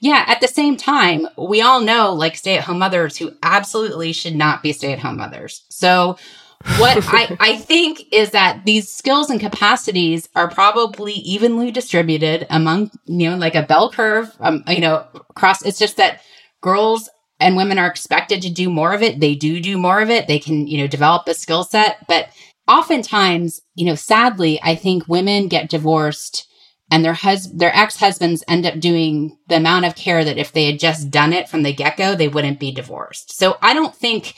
yeah, 0.00 0.24
at 0.26 0.40
the 0.40 0.48
same 0.48 0.76
time, 0.76 1.28
we 1.36 1.60
all 1.60 1.80
know 1.80 2.14
like 2.14 2.34
stay 2.34 2.56
at 2.56 2.64
home 2.64 2.78
mothers 2.78 3.18
who 3.18 3.32
absolutely 3.42 4.12
should 4.12 4.34
not 4.34 4.62
be 4.62 4.72
stay 4.72 4.92
at 4.92 4.98
home 4.98 5.18
mothers. 5.18 5.64
So, 5.68 6.16
what 6.78 6.98
I, 7.08 7.36
I 7.38 7.56
think 7.56 8.02
is 8.10 8.30
that 8.30 8.64
these 8.64 8.90
skills 8.90 9.28
and 9.28 9.38
capacities 9.38 10.28
are 10.34 10.50
probably 10.50 11.12
evenly 11.12 11.70
distributed 11.70 12.46
among, 12.48 12.90
you 13.04 13.30
know, 13.30 13.36
like 13.36 13.54
a 13.54 13.62
bell 13.62 13.90
curve, 13.90 14.34
um, 14.40 14.64
you 14.68 14.80
know, 14.80 15.06
across. 15.30 15.62
It's 15.62 15.78
just 15.78 15.98
that 15.98 16.22
girls 16.62 17.10
and 17.38 17.56
women 17.56 17.78
are 17.78 17.86
expected 17.86 18.40
to 18.42 18.50
do 18.50 18.70
more 18.70 18.94
of 18.94 19.02
it. 19.02 19.20
They 19.20 19.34
do 19.34 19.60
do 19.60 19.76
more 19.76 20.00
of 20.00 20.08
it. 20.08 20.28
They 20.28 20.38
can, 20.38 20.66
you 20.66 20.78
know, 20.78 20.86
develop 20.86 21.28
a 21.28 21.34
skill 21.34 21.64
set. 21.64 22.06
But 22.08 22.28
oftentimes, 22.66 23.60
you 23.74 23.84
know, 23.84 23.94
sadly, 23.94 24.60
I 24.62 24.76
think 24.76 25.08
women 25.08 25.48
get 25.48 25.68
divorced 25.70 26.46
and 26.90 27.04
their 27.04 27.14
hus- 27.14 27.50
their 27.52 27.74
ex-husbands 27.74 28.44
end 28.48 28.66
up 28.66 28.78
doing 28.80 29.38
the 29.48 29.56
amount 29.56 29.84
of 29.84 29.94
care 29.94 30.24
that 30.24 30.38
if 30.38 30.52
they 30.52 30.66
had 30.66 30.78
just 30.78 31.10
done 31.10 31.32
it 31.32 31.48
from 31.48 31.62
the 31.62 31.72
get-go 31.72 32.14
they 32.14 32.28
wouldn't 32.28 32.60
be 32.60 32.72
divorced. 32.72 33.36
So 33.36 33.56
i 33.62 33.74
don't 33.74 33.94
think 33.94 34.34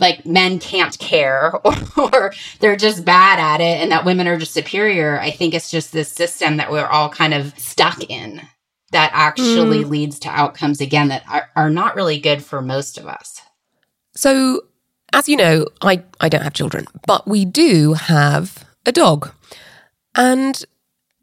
like 0.00 0.26
men 0.26 0.58
can't 0.58 0.98
care 0.98 1.52
or, 1.64 1.74
or, 1.96 2.32
they're 2.60 2.76
just 2.76 3.04
bad 3.04 3.38
at 3.38 3.60
it 3.60 3.80
and 3.80 3.92
that 3.92 4.04
women 4.04 4.26
are 4.26 4.36
just 4.36 4.52
superior. 4.52 5.20
I 5.20 5.30
think 5.30 5.54
it's 5.54 5.70
just 5.70 5.92
this 5.92 6.10
system 6.10 6.56
that 6.56 6.72
we're 6.72 6.86
all 6.86 7.08
kind 7.08 7.32
of 7.32 7.56
stuck 7.58 8.02
in 8.10 8.42
that 8.90 9.10
actually 9.12 9.84
mm. 9.84 9.88
leads 9.88 10.18
to 10.20 10.28
outcomes 10.28 10.80
again 10.80 11.08
that 11.08 11.22
are, 11.28 11.48
are 11.54 11.70
not 11.70 11.94
really 11.94 12.18
good 12.18 12.44
for 12.44 12.60
most 12.60 12.98
of 12.98 13.06
us. 13.06 13.40
So 14.16 14.62
as 15.14 15.28
you 15.28 15.36
know 15.36 15.64
i 15.80 16.02
i 16.20 16.28
don't 16.28 16.42
have 16.42 16.52
children 16.52 16.86
but 17.06 17.26
we 17.26 17.44
do 17.44 17.94
have 17.94 18.64
a 18.84 18.92
dog. 18.92 19.32
And 20.16 20.62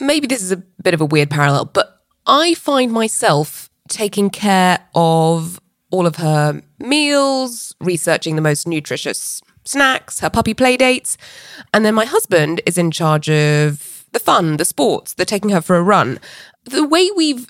maybe 0.01 0.27
this 0.27 0.41
is 0.41 0.51
a 0.51 0.57
bit 0.57 0.93
of 0.93 1.01
a 1.01 1.05
weird 1.05 1.29
parallel, 1.29 1.65
but 1.65 2.01
I 2.25 2.53
find 2.55 2.91
myself 2.91 3.69
taking 3.87 4.29
care 4.29 4.79
of 4.95 5.59
all 5.91 6.05
of 6.05 6.17
her 6.17 6.61
meals, 6.79 7.75
researching 7.79 8.35
the 8.35 8.41
most 8.41 8.67
nutritious 8.67 9.41
snacks, 9.63 10.19
her 10.19 10.29
puppy 10.29 10.53
play 10.53 10.77
dates. 10.77 11.17
And 11.73 11.85
then 11.85 11.93
my 11.93 12.05
husband 12.05 12.61
is 12.65 12.77
in 12.77 12.91
charge 12.91 13.29
of 13.29 14.05
the 14.11 14.19
fun, 14.19 14.57
the 14.57 14.65
sports, 14.65 15.13
the 15.13 15.25
taking 15.25 15.51
her 15.51 15.61
for 15.61 15.75
a 15.75 15.83
run. 15.83 16.19
The 16.65 16.87
way 16.87 17.09
we've 17.15 17.47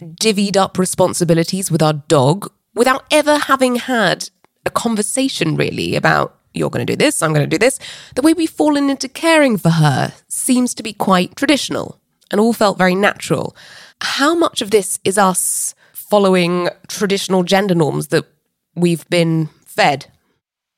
divvied 0.00 0.56
up 0.56 0.78
responsibilities 0.78 1.70
with 1.70 1.82
our 1.82 1.92
dog 1.92 2.50
without 2.74 3.04
ever 3.10 3.38
having 3.38 3.76
had 3.76 4.28
a 4.66 4.70
conversation 4.70 5.56
really 5.56 5.94
about 5.94 6.38
you're 6.54 6.70
going 6.70 6.86
to 6.86 6.92
do 6.92 6.96
this, 6.96 7.22
I'm 7.22 7.32
going 7.32 7.48
to 7.48 7.58
do 7.58 7.58
this. 7.58 7.78
The 8.14 8.22
way 8.22 8.32
we've 8.32 8.50
fallen 8.50 8.90
into 8.90 9.08
caring 9.08 9.58
for 9.58 9.70
her 9.70 10.12
seems 10.28 10.74
to 10.74 10.82
be 10.82 10.92
quite 10.92 11.36
traditional 11.36 12.00
and 12.30 12.40
all 12.40 12.52
felt 12.52 12.78
very 12.78 12.94
natural. 12.94 13.56
How 14.00 14.34
much 14.34 14.62
of 14.62 14.70
this 14.70 14.98
is 15.04 15.18
us 15.18 15.74
following 15.92 16.68
traditional 16.88 17.42
gender 17.42 17.74
norms 17.74 18.08
that 18.08 18.24
we've 18.74 19.08
been 19.08 19.48
fed? 19.66 20.06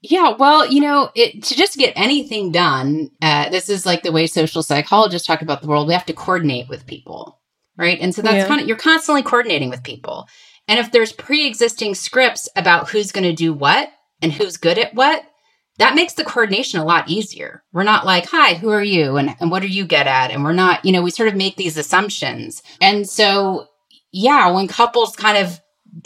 Yeah, 0.02 0.34
well, 0.38 0.70
you 0.70 0.80
know, 0.80 1.10
it, 1.14 1.42
to 1.44 1.54
just 1.56 1.78
get 1.78 1.92
anything 1.96 2.52
done, 2.52 3.10
uh, 3.22 3.48
this 3.48 3.68
is 3.68 3.86
like 3.86 4.02
the 4.02 4.12
way 4.12 4.26
social 4.26 4.62
psychologists 4.62 5.26
talk 5.26 5.42
about 5.42 5.62
the 5.62 5.68
world. 5.68 5.88
We 5.88 5.94
have 5.94 6.06
to 6.06 6.12
coordinate 6.12 6.68
with 6.68 6.86
people, 6.86 7.40
right? 7.76 7.98
And 8.00 8.14
so 8.14 8.22
that's 8.22 8.36
yeah. 8.36 8.46
kind 8.46 8.60
of, 8.60 8.68
you're 8.68 8.76
constantly 8.76 9.22
coordinating 9.22 9.70
with 9.70 9.82
people. 9.82 10.28
And 10.68 10.78
if 10.78 10.92
there's 10.92 11.12
pre 11.12 11.46
existing 11.46 11.94
scripts 11.94 12.48
about 12.54 12.90
who's 12.90 13.12
going 13.12 13.24
to 13.24 13.32
do 13.32 13.52
what 13.52 13.90
and 14.22 14.32
who's 14.32 14.56
good 14.56 14.78
at 14.78 14.94
what, 14.94 15.24
that 15.78 15.94
makes 15.94 16.14
the 16.14 16.24
coordination 16.24 16.80
a 16.80 16.84
lot 16.84 17.08
easier. 17.08 17.62
We're 17.72 17.82
not 17.82 18.06
like, 18.06 18.26
hi, 18.26 18.54
who 18.54 18.70
are 18.70 18.82
you? 18.82 19.16
And, 19.16 19.36
and 19.40 19.50
what 19.50 19.62
are 19.62 19.68
you 19.68 19.84
good 19.84 20.06
at? 20.06 20.30
And 20.30 20.44
we're 20.44 20.52
not, 20.52 20.84
you 20.84 20.92
know, 20.92 21.02
we 21.02 21.10
sort 21.10 21.28
of 21.28 21.36
make 21.36 21.56
these 21.56 21.76
assumptions. 21.76 22.62
And 22.80 23.08
so, 23.08 23.66
yeah, 24.12 24.50
when 24.50 24.68
couples 24.68 25.14
kind 25.14 25.36
of 25.36 25.60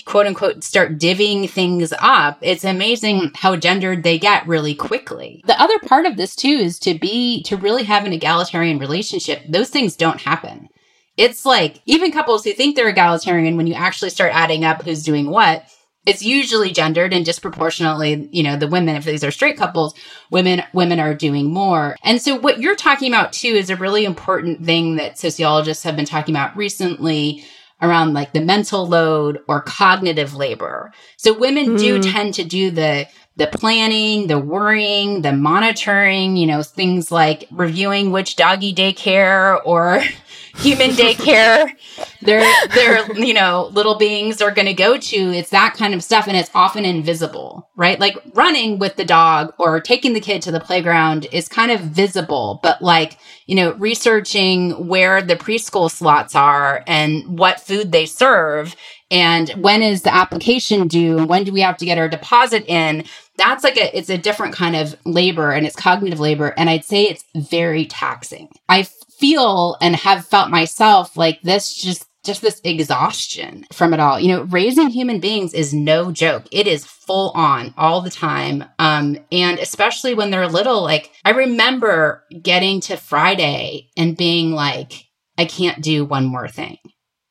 quote 0.05 0.27
unquote 0.27 0.63
start 0.63 0.99
divvying 0.99 1.49
things 1.49 1.93
up, 1.99 2.39
it's 2.43 2.65
amazing 2.65 3.33
how 3.35 3.57
gendered 3.57 4.03
they 4.03 4.19
get 4.19 4.47
really 4.47 4.75
quickly. 4.75 5.43
The 5.47 5.61
other 5.61 5.79
part 5.81 6.07
of 6.07 6.17
this 6.17 6.37
too 6.37 6.49
is 6.49 6.79
to 6.81 6.95
be, 6.95 7.43
to 7.45 7.57
really 7.57 7.85
have 7.85 8.05
an 8.05 8.13
egalitarian 8.13 8.79
relationship. 8.79 9.43
Those 9.49 9.71
things 9.71 9.97
don't 9.97 10.21
happen. 10.21 10.69
It's 11.17 11.45
like 11.45 11.83
even 11.87 12.13
couples 12.13 12.45
who 12.45 12.53
think 12.53 12.77
they're 12.77 12.89
egalitarian, 12.89 13.57
when 13.57 13.67
you 13.67 13.75
actually 13.75 14.11
start 14.11 14.35
adding 14.35 14.65
up 14.65 14.83
who's 14.83 15.03
doing 15.03 15.29
what, 15.29 15.65
it's 16.07 16.23
usually 16.23 16.71
gendered 16.71 17.13
and 17.13 17.25
disproportionately 17.25 18.29
you 18.33 18.43
know 18.43 18.57
the 18.57 18.69
women 18.69 18.97
if 18.97 19.05
these 19.05 19.25
are 19.25 19.31
straight 19.31 19.57
couples 19.57 19.95
women 20.31 20.63
women 20.73 20.99
are 20.99 21.15
doing 21.15 21.53
more 21.53 21.97
and 22.03 22.21
so 22.21 22.37
what 22.37 22.61
you're 22.61 22.77
talking 22.77 23.13
about 23.13 23.33
too 23.33 23.49
is 23.49 23.71
a 23.71 23.77
really 23.77 24.05
important 24.05 24.65
thing 24.65 24.97
that 24.97 25.19
sociologists 25.19 25.85
have 25.85 25.97
been 25.97 26.05
talking 26.05 26.35
about 26.35 26.57
recently 26.57 27.45
around 27.83 28.13
like 28.13 28.33
the 28.33 28.41
mental 28.41 28.87
load 28.87 29.41
or 29.49 29.61
cognitive 29.61 30.35
labor 30.35 30.93
so 31.17 31.39
women 31.39 31.71
mm. 31.71 31.79
do 31.79 32.03
tend 32.03 32.35
to 32.35 32.45
do 32.45 32.71
the 32.71 33.07
the 33.40 33.46
planning, 33.46 34.26
the 34.26 34.38
worrying, 34.38 35.22
the 35.22 35.33
monitoring, 35.33 36.37
you 36.37 36.46
know, 36.46 36.62
things 36.62 37.11
like 37.11 37.48
reviewing 37.50 38.12
which 38.12 38.37
doggy 38.37 38.74
daycare 38.74 39.62
or 39.64 40.03
human 40.57 40.90
daycare 40.90 41.70
their 42.20 42.44
their 42.68 43.11
you 43.14 43.33
know 43.33 43.70
little 43.72 43.96
beings 43.96 44.42
are 44.42 44.50
going 44.50 44.66
to 44.66 44.74
go 44.74 44.98
to. 44.98 45.16
It's 45.16 45.48
that 45.50 45.72
kind 45.72 45.94
of 45.94 46.05
stuff 46.05 46.29
and 46.29 46.37
it's 46.37 46.50
often 46.55 46.85
invisible 46.85 47.70
right? 47.81 47.98
Like 47.98 48.18
running 48.35 48.79
with 48.79 48.96
the 48.96 49.07
dog 49.07 49.55
or 49.59 49.81
taking 49.81 50.12
the 50.12 50.20
kid 50.20 50.42
to 50.42 50.53
the 50.53 50.61
playground 50.61 51.26
is 51.33 51.48
kind 51.48 51.70
of 51.70 51.81
visible 51.81 52.61
but 52.62 52.83
like 52.83 53.16
you 53.46 53.55
know 53.55 53.72
researching 53.72 54.87
where 54.87 55.22
the 55.22 55.35
preschool 55.35 55.90
slots 55.90 56.35
are 56.35 56.85
and 56.87 57.38
what 57.38 57.59
food 57.59 57.90
they 57.90 58.05
serve 58.05 58.76
and 59.11 59.48
when 59.53 59.83
is 59.83 60.03
the 60.03 60.14
application 60.14 60.88
due 60.88 61.16
and 61.16 61.29
when 61.29 61.42
do 61.42 61.53
we 61.53 61.62
have 61.62 61.79
to 61.79 61.87
get 61.87 61.96
our 61.96 62.09
deposit 62.09 62.66
in 62.66 63.03
that's 63.40 63.64
like 63.64 63.76
a 63.76 63.96
it's 63.96 64.11
a 64.11 64.18
different 64.18 64.55
kind 64.55 64.76
of 64.76 64.94
labor 65.05 65.50
and 65.50 65.66
it's 65.66 65.76
cognitive 65.76 66.20
labor 66.20 66.55
and 66.57 66.70
i'd 66.70 66.85
say 66.85 67.05
it's 67.05 67.24
very 67.35 67.87
taxing 67.87 68.48
i 68.68 68.83
feel 69.18 69.76
and 69.81 69.96
have 69.96 70.26
felt 70.26 70.50
myself 70.50 71.16
like 71.16 71.40
this 71.42 71.74
just 71.74 72.07
just 72.24 72.42
this 72.42 72.61
exhaustion 72.64 73.66
from 73.72 73.94
it 73.94 74.00
all. 74.00 74.20
You 74.20 74.29
know, 74.29 74.42
raising 74.42 74.88
human 74.88 75.20
beings 75.20 75.55
is 75.55 75.72
no 75.72 76.12
joke. 76.12 76.44
It 76.53 76.66
is 76.66 76.85
full 76.85 77.31
on 77.31 77.72
all 77.76 78.03
the 78.03 78.11
time. 78.11 78.64
Um, 78.79 79.18
and 79.33 79.59
especially 79.59 80.14
when 80.14 80.31
they're 80.31 80.48
little, 80.48 80.83
like 80.83 81.11
I 81.24 81.31
remember 81.31 82.24
getting 82.42 82.81
to 82.83 82.96
Friday 82.96 83.88
and 83.96 84.16
being 84.16 84.53
like, 84.53 85.07
I 85.38 85.46
can't 85.46 85.83
do 85.83 86.05
one 86.05 86.26
more 86.26 86.48
thing. 86.48 86.76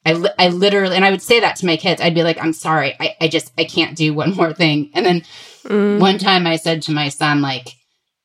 I, 0.06 0.14
li- 0.14 0.32
I 0.40 0.48
literally, 0.48 0.96
and 0.96 1.06
I 1.06 1.12
would 1.12 1.22
say 1.22 1.40
that 1.42 1.58
to 1.58 1.68
my 1.68 1.78
kids. 1.78 2.02
I'd 2.02 2.16
be 2.16 2.24
like, 2.24 2.42
I'm 2.42 2.54
sorry. 2.54 2.96
I, 3.00 3.16
I 3.22 3.28
just, 3.28 3.52
I 3.60 3.66
can't 3.66 3.96
do 3.96 4.14
one 4.14 4.34
more 4.36 4.54
thing. 4.54 4.90
And 4.96 5.06
then 5.06 5.24
mm. 5.64 6.00
one 6.00 6.18
time 6.18 6.48
I 6.48 6.56
said 6.56 6.82
to 6.84 6.92
my 6.92 7.10
son, 7.10 7.42
like, 7.42 7.70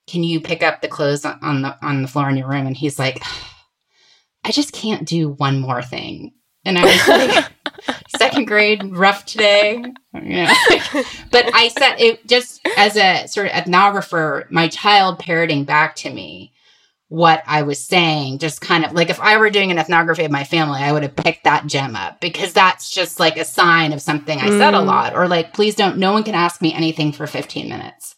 can 0.06 0.22
you 0.22 0.40
pick 0.40 0.62
up 0.62 0.80
the 0.80 0.88
clothes 0.88 1.24
on 1.24 1.62
the, 1.62 1.76
on 1.84 2.02
the 2.02 2.08
floor 2.08 2.28
in 2.28 2.36
your 2.36 2.48
room? 2.48 2.66
And 2.66 2.76
he's 2.76 2.98
like, 2.98 3.22
I 4.44 4.50
just 4.50 4.72
can't 4.72 5.06
do 5.06 5.30
one 5.30 5.60
more 5.60 5.82
thing. 5.82 6.32
And 6.64 6.78
I 6.78 6.84
was 6.84 7.08
like, 7.08 7.96
second 8.16 8.46
grade, 8.46 8.96
rough 8.96 9.26
today. 9.26 9.84
Yeah. 10.12 10.52
but 11.30 11.54
I 11.54 11.68
said 11.68 11.96
it 11.98 12.26
just 12.26 12.66
as 12.76 12.96
a 12.96 13.26
sort 13.26 13.48
of 13.48 13.52
ethnographer, 13.52 14.50
my 14.50 14.68
child 14.68 15.18
parroting 15.18 15.64
back 15.64 15.94
to 15.96 16.10
me 16.10 16.53
what 17.08 17.42
I 17.46 17.62
was 17.62 17.84
saying, 17.84 18.38
just 18.38 18.60
kind 18.60 18.84
of 18.84 18.92
like 18.92 19.10
if 19.10 19.20
I 19.20 19.36
were 19.36 19.50
doing 19.50 19.70
an 19.70 19.78
ethnography 19.78 20.24
of 20.24 20.30
my 20.30 20.44
family, 20.44 20.80
I 20.80 20.92
would 20.92 21.02
have 21.02 21.16
picked 21.16 21.44
that 21.44 21.66
gem 21.66 21.94
up 21.96 22.20
because 22.20 22.52
that's 22.52 22.90
just 22.90 23.20
like 23.20 23.36
a 23.36 23.44
sign 23.44 23.92
of 23.92 24.02
something 24.02 24.38
I 24.38 24.48
mm. 24.48 24.58
said 24.58 24.74
a 24.74 24.78
mm. 24.78 24.86
lot. 24.86 25.14
Or 25.14 25.28
like, 25.28 25.52
please 25.52 25.74
don't, 25.74 25.98
no 25.98 26.12
one 26.12 26.24
can 26.24 26.34
ask 26.34 26.60
me 26.60 26.72
anything 26.72 27.12
for 27.12 27.26
15 27.26 27.68
minutes 27.68 28.14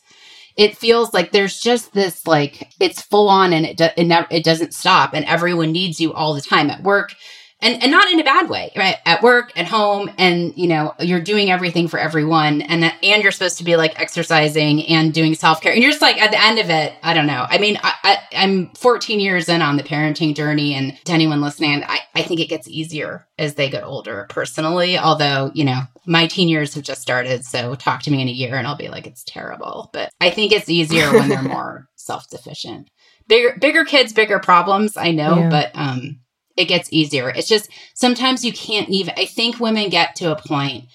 it 0.56 0.76
feels 0.76 1.12
like 1.12 1.32
there's 1.32 1.60
just 1.60 1.92
this 1.92 2.26
like 2.26 2.72
it's 2.80 3.02
full 3.02 3.28
on 3.28 3.52
and 3.52 3.66
it 3.66 3.76
do, 3.76 3.88
it, 3.96 4.04
never, 4.04 4.26
it 4.30 4.44
doesn't 4.44 4.74
stop 4.74 5.12
and 5.12 5.24
everyone 5.26 5.72
needs 5.72 6.00
you 6.00 6.12
all 6.12 6.34
the 6.34 6.40
time 6.40 6.70
at 6.70 6.82
work 6.82 7.14
and 7.60 7.82
and 7.82 7.90
not 7.90 8.10
in 8.10 8.20
a 8.20 8.24
bad 8.24 8.48
way 8.48 8.72
right? 8.76 8.96
At 9.04 9.22
work 9.22 9.52
at 9.56 9.66
home 9.66 10.10
and 10.18 10.52
you 10.56 10.66
know 10.68 10.94
you're 11.00 11.20
doing 11.20 11.50
everything 11.50 11.88
for 11.88 11.98
everyone 11.98 12.62
and 12.62 12.84
and 12.84 13.22
you're 13.22 13.32
supposed 13.32 13.58
to 13.58 13.64
be 13.64 13.76
like 13.76 13.98
exercising 14.00 14.84
and 14.86 15.12
doing 15.12 15.34
self-care. 15.34 15.72
And 15.72 15.82
you're 15.82 15.90
just 15.90 16.02
like 16.02 16.20
at 16.20 16.30
the 16.30 16.42
end 16.42 16.58
of 16.58 16.70
it 16.70 16.94
i 17.02 17.14
don't 17.14 17.26
know. 17.26 17.46
I 17.48 17.58
mean 17.58 17.78
I, 17.82 17.92
I 18.02 18.18
i'm 18.36 18.70
14 18.74 19.20
years 19.20 19.48
in 19.48 19.62
on 19.62 19.76
the 19.76 19.82
parenting 19.82 20.34
journey 20.34 20.74
and 20.74 20.96
to 21.04 21.12
anyone 21.12 21.40
listening 21.40 21.82
i 21.84 22.00
i 22.14 22.22
think 22.22 22.40
it 22.40 22.48
gets 22.48 22.68
easier 22.68 23.26
as 23.38 23.54
they 23.54 23.70
get 23.70 23.84
older 23.84 24.26
personally. 24.28 24.98
Although 24.98 25.50
you 25.54 25.64
know 25.64 25.80
my 26.06 26.26
teen 26.26 26.48
years 26.48 26.74
have 26.74 26.84
just 26.84 27.02
started 27.02 27.44
so 27.44 27.74
talk 27.74 28.02
to 28.02 28.10
me 28.10 28.20
in 28.20 28.28
a 28.28 28.32
year 28.32 28.56
and 28.56 28.66
i'll 28.66 28.76
be 28.76 28.88
like 28.88 29.06
it's 29.06 29.24
terrible. 29.24 29.90
But 29.92 30.10
i 30.20 30.30
think 30.30 30.52
it's 30.52 30.68
easier 30.68 31.12
when 31.12 31.28
they're 31.28 31.42
more 31.56 31.88
self-sufficient 31.96 32.88
bigger 33.28 33.56
bigger 33.60 33.84
kids 33.84 34.12
bigger 34.12 34.38
problems 34.38 34.96
i 34.96 35.10
know 35.10 35.38
yeah. 35.38 35.48
but 35.48 35.70
um 35.74 36.20
it 36.56 36.66
gets 36.66 36.92
easier. 36.92 37.30
It's 37.30 37.48
just 37.48 37.70
sometimes 37.94 38.44
you 38.44 38.52
can't 38.52 38.88
even 38.88 39.14
I 39.16 39.26
think 39.26 39.60
women 39.60 39.88
get 39.88 40.16
to 40.16 40.32
a 40.32 40.40
point 40.40 40.86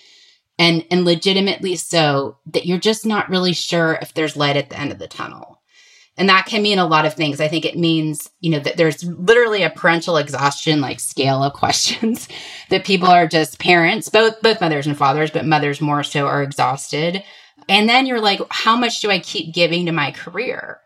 and 0.57 0.85
and 0.91 1.05
legitimately 1.05 1.75
so 1.75 2.37
that 2.47 2.65
you're 2.65 2.79
just 2.79 3.05
not 3.05 3.29
really 3.29 3.53
sure 3.53 3.97
if 4.01 4.13
there's 4.13 4.37
light 4.37 4.57
at 4.57 4.69
the 4.69 4.79
end 4.79 4.91
of 4.91 4.99
the 4.99 5.07
tunnel. 5.07 5.59
And 6.17 6.29
that 6.29 6.45
can 6.45 6.61
mean 6.61 6.77
a 6.77 6.85
lot 6.85 7.05
of 7.05 7.13
things. 7.13 7.39
I 7.39 7.47
think 7.47 7.65
it 7.65 7.77
means, 7.77 8.29
you 8.41 8.51
know, 8.51 8.59
that 8.59 8.77
there's 8.77 9.03
literally 9.03 9.63
a 9.63 9.69
parental 9.69 10.17
exhaustion 10.17 10.81
like 10.81 10.99
scale 10.99 11.43
of 11.43 11.53
questions 11.53 12.27
that 12.69 12.85
people 12.85 13.07
are 13.07 13.27
just 13.27 13.59
parents, 13.59 14.09
both 14.09 14.41
both 14.41 14.61
mothers 14.61 14.87
and 14.87 14.97
fathers, 14.97 15.31
but 15.31 15.45
mothers 15.45 15.81
more 15.81 16.03
so 16.03 16.27
are 16.27 16.43
exhausted. 16.43 17.23
And 17.69 17.87
then 17.87 18.05
you're 18.05 18.21
like, 18.21 18.41
how 18.49 18.75
much 18.75 19.01
do 19.01 19.09
I 19.09 19.19
keep 19.19 19.53
giving 19.53 19.85
to 19.85 19.91
my 19.91 20.11
career? 20.11 20.79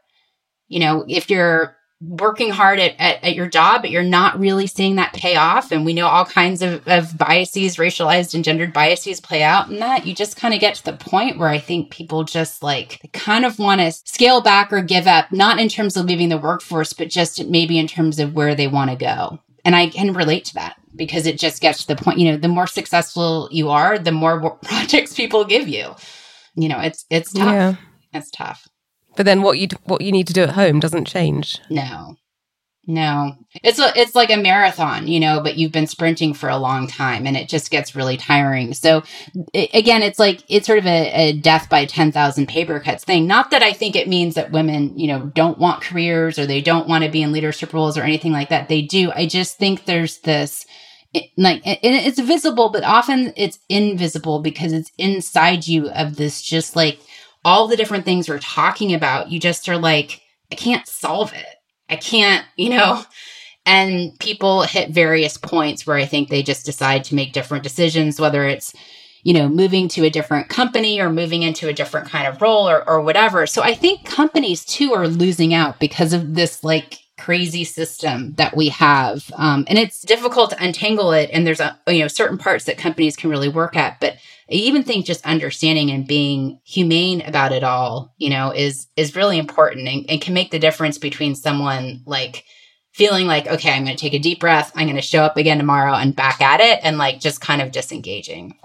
You 0.67 0.79
know, 0.79 1.05
if 1.07 1.29
you're 1.29 1.75
working 2.01 2.49
hard 2.49 2.79
at, 2.79 2.93
at, 2.99 3.23
at, 3.23 3.35
your 3.35 3.47
job, 3.47 3.81
but 3.81 3.89
you're 3.89 4.03
not 4.03 4.39
really 4.39 4.67
seeing 4.67 4.95
that 4.95 5.13
pay 5.13 5.35
off. 5.35 5.71
And 5.71 5.85
we 5.85 5.93
know 5.93 6.07
all 6.07 6.25
kinds 6.25 6.61
of, 6.61 6.85
of 6.87 7.17
biases, 7.17 7.77
racialized 7.77 8.33
and 8.33 8.43
gendered 8.43 8.73
biases 8.73 9.21
play 9.21 9.41
out 9.41 9.69
in 9.69 9.79
that. 9.79 10.05
You 10.05 10.13
just 10.13 10.35
kind 10.37 10.53
of 10.53 10.59
get 10.59 10.75
to 10.75 10.85
the 10.85 10.93
point 10.93 11.37
where 11.37 11.47
I 11.47 11.57
think 11.57 11.91
people 11.91 12.23
just 12.23 12.61
like 12.61 12.99
kind 13.13 13.45
of 13.45 13.59
want 13.59 13.81
to 13.81 13.91
scale 13.91 14.41
back 14.41 14.73
or 14.73 14.81
give 14.81 15.07
up, 15.07 15.31
not 15.31 15.59
in 15.59 15.69
terms 15.69 15.95
of 15.95 16.05
leaving 16.05 16.29
the 16.29 16.37
workforce, 16.37 16.93
but 16.93 17.09
just 17.09 17.45
maybe 17.45 17.79
in 17.79 17.87
terms 17.87 18.19
of 18.19 18.33
where 18.33 18.55
they 18.55 18.67
want 18.67 18.91
to 18.91 18.97
go. 18.97 19.39
And 19.63 19.75
I 19.75 19.87
can 19.89 20.13
relate 20.13 20.45
to 20.45 20.53
that 20.55 20.75
because 20.95 21.25
it 21.25 21.39
just 21.39 21.61
gets 21.61 21.85
to 21.85 21.87
the 21.87 22.01
point, 22.01 22.19
you 22.19 22.31
know, 22.31 22.37
the 22.37 22.47
more 22.47 22.67
successful 22.67 23.49
you 23.51 23.69
are, 23.69 23.97
the 23.97 24.11
more 24.11 24.57
projects 24.63 25.13
people 25.13 25.45
give 25.45 25.67
you. 25.67 25.95
You 26.55 26.69
know, 26.69 26.79
it's 26.79 27.05
it's 27.09 27.33
tough. 27.33 27.53
Yeah. 27.53 27.75
It's 28.13 28.31
tough. 28.31 28.67
But 29.15 29.25
then 29.25 29.41
what 29.41 29.59
you 29.59 29.67
what 29.83 30.01
you 30.01 30.11
need 30.11 30.27
to 30.27 30.33
do 30.33 30.43
at 30.43 30.51
home 30.51 30.79
doesn't 30.79 31.05
change. 31.05 31.59
No. 31.69 32.17
No. 32.87 33.35
It's 33.63 33.79
a, 33.79 33.91
it's 33.99 34.13
like 34.13 34.29
a 34.29 34.37
marathon, 34.37 35.07
you 35.07 35.19
know, 35.19 35.41
but 35.41 35.57
you've 35.57 35.71
been 35.71 35.87
sprinting 35.87 36.35
for 36.35 36.49
a 36.49 36.57
long 36.57 36.85
time 36.85 37.25
and 37.25 37.35
it 37.35 37.49
just 37.49 37.71
gets 37.71 37.95
really 37.95 38.15
tiring. 38.15 38.75
So 38.75 39.01
it, 39.53 39.71
again, 39.73 40.03
it's 40.03 40.19
like 40.19 40.43
it's 40.49 40.67
sort 40.67 40.77
of 40.77 40.85
a, 40.85 41.11
a 41.13 41.33
death 41.33 41.67
by 41.67 41.85
10,000 41.85 42.47
paper 42.47 42.79
cuts 42.79 43.03
thing. 43.03 43.25
Not 43.25 43.49
that 43.51 43.63
I 43.63 43.73
think 43.73 43.95
it 43.95 44.07
means 44.07 44.35
that 44.35 44.51
women, 44.51 44.97
you 44.99 45.07
know, 45.07 45.25
don't 45.33 45.57
want 45.57 45.81
careers 45.81 46.37
or 46.37 46.45
they 46.45 46.61
don't 46.61 46.87
want 46.87 47.03
to 47.03 47.09
be 47.09 47.23
in 47.23 47.31
leadership 47.31 47.73
roles 47.73 47.97
or 47.97 48.03
anything 48.03 48.31
like 48.31 48.49
that. 48.49 48.69
They 48.69 48.83
do. 48.83 49.11
I 49.11 49.25
just 49.25 49.57
think 49.57 49.85
there's 49.85 50.19
this 50.19 50.65
it, 51.15 51.31
like 51.37 51.61
it's 51.65 52.19
visible, 52.19 52.69
but 52.69 52.83
often 52.83 53.33
it's 53.37 53.57
invisible 53.69 54.41
because 54.41 54.73
it's 54.73 54.91
inside 54.97 55.65
you 55.65 55.89
of 55.89 56.17
this 56.17 56.41
just 56.41 56.75
like 56.75 56.99
all 57.45 57.67
the 57.69 57.77
different 57.77 58.03
things 58.03 58.27
we're 58.27 58.39
talking 58.39 58.93
about, 58.93 59.31
you 59.31 59.39
just 59.39 59.69
are 59.69 59.77
like, 59.77 60.21
I 60.51 60.55
can't 60.55 60.85
solve 60.87 61.31
it. 61.33 61.45
I 61.87 61.95
can't, 61.95 62.45
you 62.57 62.71
know, 62.71 63.05
And 63.65 64.17
people 64.19 64.61
hit 64.63 64.91
various 64.91 65.37
points 65.37 65.87
where 65.87 65.97
I 65.97 66.05
think 66.05 66.29
they 66.29 66.43
just 66.43 66.65
decide 66.65 67.03
to 67.05 67.15
make 67.15 67.33
different 67.33 67.63
decisions, 67.63 68.19
whether 68.19 68.45
it's 68.45 68.73
you 69.23 69.33
know, 69.33 69.49
moving 69.49 69.87
to 69.87 70.05
a 70.05 70.09
different 70.11 70.49
company 70.49 71.01
or 71.01 71.09
moving 71.09 71.41
into 71.41 71.67
a 71.67 71.73
different 71.73 72.07
kind 72.07 72.27
of 72.27 72.39
role 72.43 72.69
or, 72.69 72.87
or 72.87 73.01
whatever. 73.01 73.47
So 73.47 73.63
I 73.63 73.73
think 73.73 74.05
companies 74.05 74.63
too 74.63 74.93
are 74.93 75.07
losing 75.07 75.51
out 75.51 75.79
because 75.79 76.13
of 76.13 76.35
this 76.35 76.63
like 76.63 76.99
crazy 77.17 77.63
system 77.63 78.33
that 78.35 78.55
we 78.55 78.69
have. 78.69 79.31
Um, 79.35 79.65
and 79.67 79.79
it's 79.79 80.03
difficult 80.03 80.51
to 80.51 80.63
untangle 80.63 81.11
it. 81.11 81.31
And 81.33 81.47
there's 81.47 81.59
a, 81.59 81.75
you 81.87 82.01
know, 82.01 82.07
certain 82.07 82.37
parts 82.37 82.65
that 82.65 82.77
companies 82.77 83.15
can 83.15 83.31
really 83.31 83.49
work 83.49 83.75
at, 83.75 83.99
but 83.99 84.17
I 84.49 84.53
even 84.53 84.83
think 84.83 85.05
just 85.05 85.25
understanding 85.25 85.89
and 85.89 86.07
being 86.07 86.59
humane 86.63 87.21
about 87.21 87.51
it 87.51 87.63
all, 87.63 88.13
you 88.17 88.29
know, 88.29 88.51
is, 88.51 88.87
is 88.95 89.15
really 89.15 89.39
important 89.39 89.87
and, 89.87 90.05
and 90.09 90.21
can 90.21 90.33
make 90.33 90.51
the 90.51 90.59
difference 90.59 90.97
between 90.97 91.35
someone 91.35 92.03
like, 92.05 92.45
feeling 92.95 93.27
like, 93.27 93.45
okay, 93.45 93.71
I'm 93.71 93.83
going 93.83 93.97
to 93.97 94.01
take 94.01 94.13
a 94.13 94.19
deep 94.19 94.39
breath. 94.39 94.71
I'm 94.73 94.85
going 94.85 94.95
to 94.95 95.01
show 95.01 95.21
up 95.21 95.35
again 95.35 95.57
tomorrow 95.57 95.95
and 95.95 96.15
back 96.15 96.39
at 96.39 96.61
it 96.61 96.79
and 96.81 96.97
like 96.97 97.19
just 97.19 97.41
kind 97.41 97.61
of 97.61 97.73
disengaging. 97.73 98.57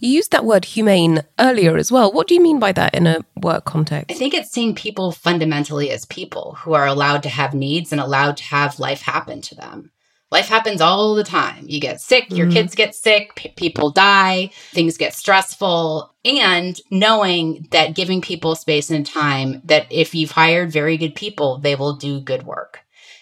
You 0.00 0.08
used 0.08 0.30
that 0.32 0.46
word 0.46 0.64
humane 0.64 1.22
earlier 1.38 1.76
as 1.76 1.92
well. 1.92 2.10
What 2.10 2.26
do 2.26 2.32
you 2.32 2.40
mean 2.40 2.58
by 2.58 2.72
that 2.72 2.94
in 2.94 3.06
a 3.06 3.18
work 3.36 3.66
context? 3.66 4.10
I 4.10 4.14
think 4.18 4.32
it's 4.32 4.50
seeing 4.50 4.74
people 4.74 5.12
fundamentally 5.12 5.90
as 5.90 6.06
people 6.06 6.56
who 6.60 6.72
are 6.72 6.86
allowed 6.86 7.22
to 7.24 7.28
have 7.28 7.52
needs 7.52 7.92
and 7.92 8.00
allowed 8.00 8.38
to 8.38 8.44
have 8.44 8.78
life 8.78 9.02
happen 9.02 9.42
to 9.42 9.54
them. 9.54 9.90
Life 10.34 10.48
happens 10.48 10.80
all 10.80 11.14
the 11.14 11.22
time. 11.22 11.64
You 11.68 11.78
get 11.78 12.00
sick, 12.00 12.28
your 12.32 12.48
mm. 12.48 12.52
kids 12.54 12.74
get 12.74 12.92
sick, 12.92 13.36
p- 13.36 13.50
people 13.50 13.90
die, 13.90 14.50
things 14.72 14.96
get 14.96 15.14
stressful. 15.14 16.12
And 16.24 16.80
knowing 16.90 17.68
that 17.70 17.94
giving 17.94 18.20
people 18.20 18.56
space 18.56 18.90
and 18.90 19.06
time, 19.06 19.62
that 19.66 19.86
if 19.92 20.12
you've 20.12 20.32
hired 20.32 20.72
very 20.72 20.96
good 20.96 21.14
people, 21.14 21.58
they 21.58 21.76
will 21.76 21.94
do 21.94 22.18
good 22.18 22.42
work 22.42 22.80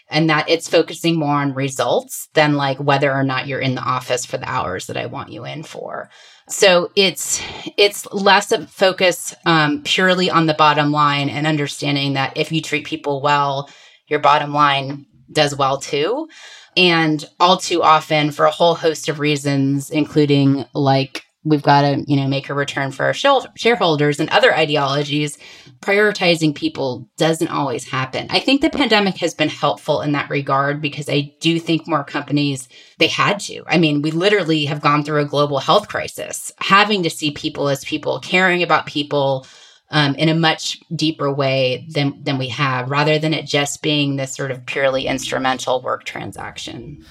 and 0.08 0.30
that 0.30 0.48
it's 0.48 0.70
focusing 0.70 1.18
more 1.18 1.34
on 1.34 1.52
results 1.52 2.30
than 2.32 2.54
like 2.54 2.78
whether 2.78 3.12
or 3.12 3.24
not 3.24 3.46
you're 3.46 3.60
in 3.60 3.74
the 3.74 3.82
office 3.82 4.24
for 4.24 4.38
the 4.38 4.48
hours 4.48 4.86
that 4.86 4.96
I 4.96 5.04
want 5.04 5.30
you 5.30 5.44
in 5.44 5.64
for. 5.64 6.08
So 6.48 6.92
it's 6.96 7.42
it's 7.76 8.10
less 8.10 8.52
of 8.52 8.70
focus 8.70 9.34
um, 9.44 9.82
purely 9.82 10.30
on 10.30 10.46
the 10.46 10.54
bottom 10.54 10.90
line 10.90 11.28
and 11.28 11.46
understanding 11.46 12.14
that 12.14 12.38
if 12.38 12.50
you 12.52 12.62
treat 12.62 12.86
people 12.86 13.20
well, 13.20 13.68
your 14.06 14.20
bottom 14.20 14.54
line 14.54 15.04
does 15.30 15.56
well 15.56 15.78
too. 15.78 16.28
And 16.76 17.24
all 17.38 17.58
too 17.58 17.82
often, 17.82 18.30
for 18.30 18.46
a 18.46 18.50
whole 18.50 18.74
host 18.74 19.08
of 19.08 19.20
reasons, 19.20 19.90
including 19.90 20.64
like 20.74 21.24
we've 21.44 21.62
got 21.62 21.82
to 21.82 22.04
you 22.06 22.16
know 22.16 22.28
make 22.28 22.48
a 22.48 22.54
return 22.54 22.92
for 22.92 23.04
our 23.04 23.14
shareholders 23.56 24.20
and 24.20 24.28
other 24.30 24.54
ideologies 24.54 25.38
prioritizing 25.80 26.54
people 26.54 27.08
doesn't 27.16 27.48
always 27.48 27.84
happen. 27.84 28.28
I 28.30 28.38
think 28.38 28.60
the 28.60 28.70
pandemic 28.70 29.16
has 29.16 29.34
been 29.34 29.48
helpful 29.48 30.00
in 30.00 30.12
that 30.12 30.30
regard 30.30 30.80
because 30.80 31.08
i 31.08 31.34
do 31.40 31.58
think 31.58 31.88
more 31.88 32.04
companies 32.04 32.68
they 32.98 33.08
had 33.08 33.40
to. 33.40 33.64
I 33.66 33.78
mean 33.78 34.02
we 34.02 34.12
literally 34.12 34.64
have 34.66 34.80
gone 34.80 35.02
through 35.02 35.22
a 35.22 35.26
global 35.26 35.58
health 35.58 35.88
crisis. 35.88 36.52
Having 36.58 37.02
to 37.02 37.10
see 37.10 37.32
people 37.32 37.68
as 37.68 37.84
people 37.84 38.20
caring 38.20 38.62
about 38.62 38.86
people 38.86 39.46
um, 39.92 40.16
in 40.16 40.28
a 40.28 40.34
much 40.34 40.80
deeper 40.94 41.32
way 41.32 41.86
than 41.88 42.22
than 42.24 42.38
we 42.38 42.48
have 42.48 42.90
rather 42.90 43.18
than 43.18 43.32
it 43.32 43.46
just 43.46 43.82
being 43.82 44.16
this 44.16 44.34
sort 44.34 44.50
of 44.50 44.66
purely 44.66 45.06
instrumental 45.06 45.80
work 45.80 46.04
transaction 46.04 47.04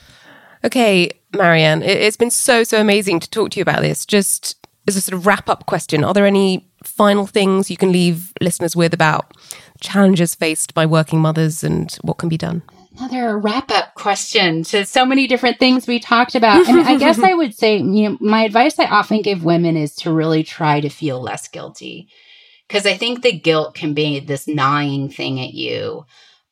Okay, 0.63 1.11
Marianne, 1.35 1.81
it's 1.81 2.17
been 2.17 2.29
so, 2.29 2.63
so 2.63 2.79
amazing 2.79 3.19
to 3.19 3.29
talk 3.29 3.51
to 3.51 3.59
you 3.59 3.63
about 3.63 3.81
this. 3.81 4.05
Just 4.05 4.67
as 4.87 4.95
a 4.95 5.01
sort 5.01 5.17
of 5.17 5.25
wrap 5.25 5.49
up 5.49 5.65
question, 5.65 6.03
are 6.03 6.13
there 6.13 6.25
any 6.25 6.67
final 6.83 7.25
things 7.25 7.71
you 7.71 7.77
can 7.77 7.91
leave 7.91 8.31
listeners 8.41 8.75
with 8.75 8.93
about 8.93 9.35
challenges 9.79 10.35
faced 10.35 10.73
by 10.73 10.85
working 10.85 11.19
mothers 11.19 11.63
and 11.63 11.97
what 12.01 12.17
can 12.19 12.29
be 12.29 12.37
done? 12.37 12.61
Another 12.97 13.37
wrap 13.39 13.71
up 13.71 13.95
question 13.95 14.63
to 14.65 14.85
so 14.85 15.05
many 15.05 15.25
different 15.25 15.57
things 15.57 15.87
we 15.87 15.99
talked 15.99 16.35
about. 16.35 16.67
I, 16.67 16.73
mean, 16.73 16.85
I 16.85 16.97
guess 16.97 17.17
I 17.19 17.33
would 17.33 17.55
say, 17.55 17.77
you 17.77 18.09
know, 18.09 18.17
my 18.19 18.43
advice 18.43 18.77
I 18.77 18.85
often 18.85 19.21
give 19.21 19.43
women 19.43 19.77
is 19.77 19.95
to 19.97 20.11
really 20.11 20.43
try 20.43 20.81
to 20.81 20.89
feel 20.89 21.19
less 21.21 21.47
guilty. 21.47 22.09
Because 22.71 22.85
I 22.85 22.95
think 22.95 23.21
the 23.21 23.33
guilt 23.33 23.75
can 23.75 23.93
be 23.93 24.21
this 24.21 24.47
gnawing 24.47 25.09
thing 25.09 25.41
at 25.41 25.53
you. 25.53 26.05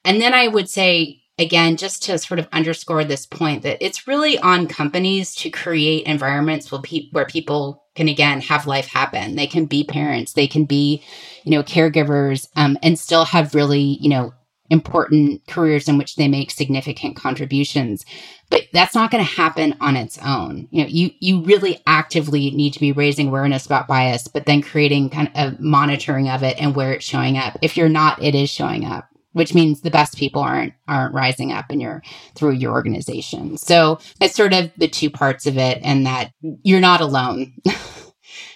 And 0.04 0.20
then 0.20 0.34
I 0.34 0.50
would 0.50 0.70
say, 0.70 1.22
again, 1.38 1.78
just 1.78 2.04
to 2.04 2.18
sort 2.18 2.42
of 2.42 2.50
underscore 2.52 3.06
this 3.06 3.26
point 3.26 3.64
that 3.64 3.78
it's 3.80 4.06
really 4.06 4.38
on 4.38 4.68
companies 4.68 5.34
to 5.36 5.50
create 5.50 6.06
environments 6.06 6.74
where, 6.74 6.82
pe- 6.82 7.10
where 7.14 7.26
people 7.26 7.86
can 7.96 8.10
again 8.10 8.42
have 8.42 8.68
life 8.68 8.88
happen. 8.88 9.38
They 9.38 9.48
can 9.48 9.66
be 9.66 9.86
parents, 9.86 10.34
they 10.34 10.46
can 10.46 10.66
be, 10.66 11.02
you 11.46 11.52
know, 11.52 11.64
caregivers, 11.64 12.50
um, 12.58 12.78
and 12.84 13.00
still 13.00 13.24
have 13.24 13.56
really, 13.56 13.80
you 14.02 14.10
know, 14.10 14.34
important 14.70 15.46
careers 15.48 15.88
in 15.88 15.98
which 15.98 16.16
they 16.16 16.28
make 16.28 16.52
significant 16.52 17.16
contributions. 17.16 18.06
But 18.50 18.64
that's 18.74 18.96
not 18.96 19.12
going 19.12 19.24
to 19.24 19.32
happen 19.32 19.76
on 19.80 19.96
its 19.96 20.18
own. 20.20 20.68
You 20.72 20.84
know, 20.84 20.90
you 20.90 21.12
you 21.20 21.44
really 21.44 21.82
actively 21.86 22.52
need 22.52 22.74
to 22.74 22.80
be 22.80 22.92
raising 22.92 23.28
awareness 23.28 23.66
about 23.66 23.88
bias, 23.88 24.28
but 24.28 24.46
then 24.46 24.62
creating 24.62 25.12
kind 25.12 25.32
of 25.36 25.60
monitoring 25.60 26.30
of 26.30 26.44
it 26.44 26.60
and 26.60 26.76
where 26.76 26.94
it's 26.94 27.06
showing 27.06 27.38
up. 27.38 27.58
If 27.62 27.78
you're 27.78 27.90
not, 27.90 28.22
it 28.22 28.36
is 28.36 28.50
showing 28.50 28.86
up 28.86 29.10
which 29.34 29.54
means 29.54 29.82
the 29.82 29.92
best 29.92 30.18
people 30.18 30.42
aren't 30.42 30.74
aren't 30.88 31.14
rising 31.14 31.52
up 31.52 31.72
in 31.72 31.80
your 31.80 32.02
through 32.36 32.54
your 32.54 32.72
organization. 32.72 33.58
So 33.58 34.00
it's 34.20 34.36
sort 34.36 34.54
of 34.54 34.72
the 34.78 34.88
two 34.88 35.10
parts 35.10 35.46
of 35.46 35.58
it 35.58 35.80
and 35.84 36.06
that 36.06 36.32
you're 36.64 36.80
not 36.80 37.02
alone. 37.02 37.54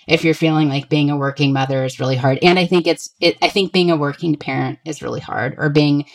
if 0.08 0.24
you're 0.24 0.34
feeling 0.34 0.70
like 0.70 0.90
being 0.90 1.10
a 1.10 1.18
working 1.18 1.54
mother 1.54 1.84
is 1.84 2.00
really 2.00 2.16
hard. 2.16 2.40
And 2.42 2.60
I 2.60 2.66
think 2.66 2.88
it's 2.88 3.14
it, 3.20 3.38
I 3.42 3.50
think 3.50 3.72
being 3.72 3.92
a 3.92 3.98
working 3.98 4.36
parent 4.36 4.80
is 4.86 5.02
really 5.02 5.22
hard 5.22 5.56
or 5.58 5.70
being 5.70 6.06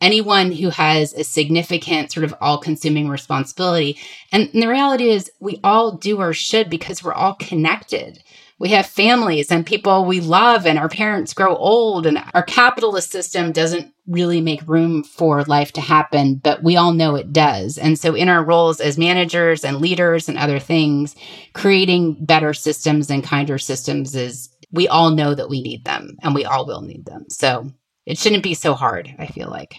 anyone 0.00 0.52
who 0.52 0.70
has 0.70 1.12
a 1.12 1.24
significant 1.24 2.12
sort 2.12 2.22
of 2.22 2.34
all-consuming 2.40 3.08
responsibility. 3.08 3.98
And, 4.30 4.48
and 4.52 4.62
the 4.62 4.68
reality 4.68 5.08
is 5.08 5.30
we 5.40 5.58
all 5.64 5.96
do 5.96 6.20
or 6.20 6.32
should 6.32 6.70
because 6.70 7.02
we're 7.02 7.12
all 7.12 7.34
connected 7.34 8.22
we 8.58 8.70
have 8.70 8.86
families 8.86 9.50
and 9.50 9.64
people 9.64 10.04
we 10.04 10.20
love 10.20 10.66
and 10.66 10.78
our 10.78 10.88
parents 10.88 11.32
grow 11.32 11.54
old 11.56 12.06
and 12.06 12.18
our 12.34 12.42
capitalist 12.42 13.10
system 13.10 13.52
doesn't 13.52 13.92
really 14.08 14.40
make 14.40 14.66
room 14.66 15.04
for 15.04 15.44
life 15.44 15.72
to 15.72 15.80
happen 15.80 16.36
but 16.36 16.62
we 16.62 16.76
all 16.76 16.92
know 16.92 17.14
it 17.14 17.32
does. 17.32 17.78
And 17.78 17.98
so 17.98 18.14
in 18.14 18.28
our 18.28 18.42
roles 18.42 18.80
as 18.80 18.98
managers 18.98 19.64
and 19.64 19.80
leaders 19.80 20.28
and 20.28 20.38
other 20.38 20.58
things 20.58 21.14
creating 21.52 22.16
better 22.24 22.54
systems 22.54 23.10
and 23.10 23.22
kinder 23.22 23.58
systems 23.58 24.16
is 24.16 24.48
we 24.72 24.88
all 24.88 25.10
know 25.10 25.34
that 25.34 25.48
we 25.48 25.62
need 25.62 25.84
them 25.84 26.16
and 26.22 26.34
we 26.34 26.44
all 26.44 26.66
will 26.66 26.82
need 26.82 27.04
them. 27.04 27.26
So 27.28 27.70
it 28.06 28.18
shouldn't 28.18 28.42
be 28.42 28.54
so 28.54 28.74
hard 28.74 29.14
i 29.18 29.26
feel 29.26 29.50
like. 29.50 29.74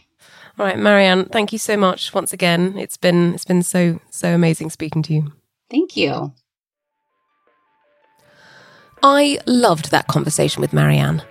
All 0.57 0.65
right 0.65 0.77
marianne 0.77 1.25
thank 1.25 1.51
you 1.51 1.59
so 1.59 1.75
much 1.75 2.13
once 2.13 2.31
again. 2.31 2.77
It's 2.77 2.97
been 2.97 3.33
it's 3.33 3.45
been 3.45 3.63
so 3.63 3.99
so 4.09 4.33
amazing 4.33 4.69
speaking 4.69 5.01
to 5.03 5.13
you. 5.13 5.33
Thank 5.69 5.97
you. 5.97 6.33
I 9.01 9.39
loved 9.45 9.91
that 9.91 10.07
conversation 10.07 10.61
with 10.61 10.73
Marianne. 10.73 11.23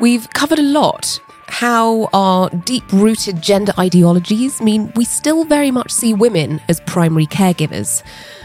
We've 0.00 0.28
covered 0.30 0.58
a 0.58 0.62
lot 0.62 1.20
how 1.60 2.08
our 2.14 2.48
deep 2.64 2.90
rooted 2.90 3.42
gender 3.42 3.70
ideologies 3.78 4.62
mean 4.62 4.90
we 4.96 5.04
still 5.04 5.44
very 5.44 5.70
much 5.70 5.90
see 5.90 6.14
women 6.14 6.58
as 6.70 6.80
primary 6.86 7.26
caregivers. 7.26 8.02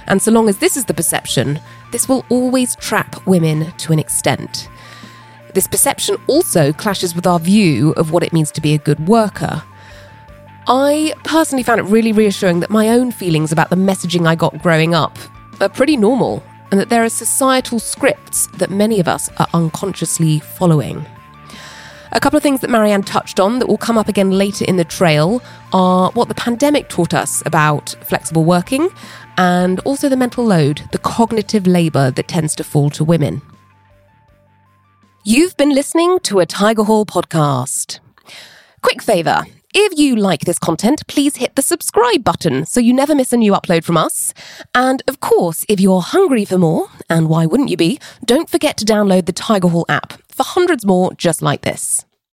And 0.07 0.21
so 0.21 0.33
long 0.33 0.49
as 0.49 0.57
this 0.57 0.75
is 0.75 0.83
the 0.83 0.93
perception, 0.93 1.61
this 1.93 2.09
will 2.09 2.25
always 2.27 2.75
trap 2.75 3.25
women 3.25 3.71
to 3.77 3.93
an 3.93 3.99
extent. 3.99 4.67
This 5.53 5.65
perception 5.65 6.17
also 6.27 6.73
clashes 6.73 7.15
with 7.15 7.25
our 7.25 7.39
view 7.39 7.91
of 7.91 8.11
what 8.11 8.21
it 8.21 8.33
means 8.33 8.51
to 8.51 8.59
be 8.59 8.73
a 8.73 8.77
good 8.77 9.07
worker. 9.07 9.63
I 10.67 11.13
personally 11.23 11.63
found 11.63 11.79
it 11.79 11.83
really 11.83 12.11
reassuring 12.11 12.59
that 12.59 12.69
my 12.69 12.89
own 12.89 13.13
feelings 13.13 13.53
about 13.53 13.69
the 13.69 13.77
messaging 13.77 14.27
I 14.27 14.35
got 14.35 14.61
growing 14.61 14.93
up 14.93 15.17
are 15.61 15.69
pretty 15.69 15.95
normal 15.95 16.43
and 16.69 16.81
that 16.81 16.89
there 16.89 17.05
are 17.05 17.09
societal 17.09 17.79
scripts 17.79 18.47
that 18.57 18.71
many 18.71 18.99
of 18.99 19.07
us 19.07 19.29
are 19.37 19.47
unconsciously 19.53 20.41
following. 20.41 21.05
A 22.15 22.19
couple 22.21 22.37
of 22.37 22.43
things 22.43 22.61
that 22.61 22.69
Marianne 22.69 23.03
touched 23.03 23.41
on 23.41 23.59
that 23.59 23.67
will 23.67 23.77
come 23.77 23.97
up 23.97 24.07
again 24.07 24.31
later 24.31 24.63
in 24.63 24.77
the 24.77 24.85
trail 24.85 25.41
are 25.73 26.11
what 26.11 26.29
the 26.29 26.33
pandemic 26.33 26.87
taught 26.87 27.13
us 27.13 27.43
about 27.45 27.93
flexible 28.05 28.45
working 28.45 28.89
and 29.37 29.81
also 29.81 30.07
the 30.07 30.15
mental 30.15 30.45
load, 30.45 30.81
the 30.93 30.97
cognitive 30.97 31.67
labour 31.67 32.11
that 32.11 32.29
tends 32.29 32.55
to 32.55 32.63
fall 32.63 32.89
to 32.91 33.03
women. 33.03 33.41
You've 35.25 35.57
been 35.57 35.75
listening 35.75 36.19
to 36.19 36.39
a 36.39 36.45
Tigerhall 36.45 37.05
podcast. 37.05 37.99
Quick 38.81 39.01
favour 39.01 39.43
if 39.77 39.99
you 39.99 40.15
like 40.15 40.45
this 40.45 40.57
content, 40.57 41.05
please 41.07 41.35
hit 41.35 41.57
the 41.57 41.61
subscribe 41.61 42.23
button 42.23 42.65
so 42.65 42.79
you 42.79 42.93
never 42.93 43.13
miss 43.13 43.33
a 43.33 43.37
new 43.37 43.51
upload 43.51 43.83
from 43.83 43.97
us. 43.97 44.33
And 44.73 45.03
of 45.05 45.19
course, 45.19 45.65
if 45.67 45.81
you're 45.81 45.99
hungry 45.99 46.45
for 46.45 46.57
more, 46.57 46.87
and 47.09 47.27
why 47.27 47.45
wouldn't 47.45 47.67
you 47.67 47.75
be, 47.75 47.99
don't 48.23 48.49
forget 48.49 48.77
to 48.77 48.85
download 48.85 49.25
the 49.25 49.33
Tigerhall 49.33 49.83
app 49.89 50.13
for 50.29 50.43
hundreds 50.43 50.85
more 50.85 51.13
just 51.15 51.41
like 51.41 51.63
this. 51.63 52.04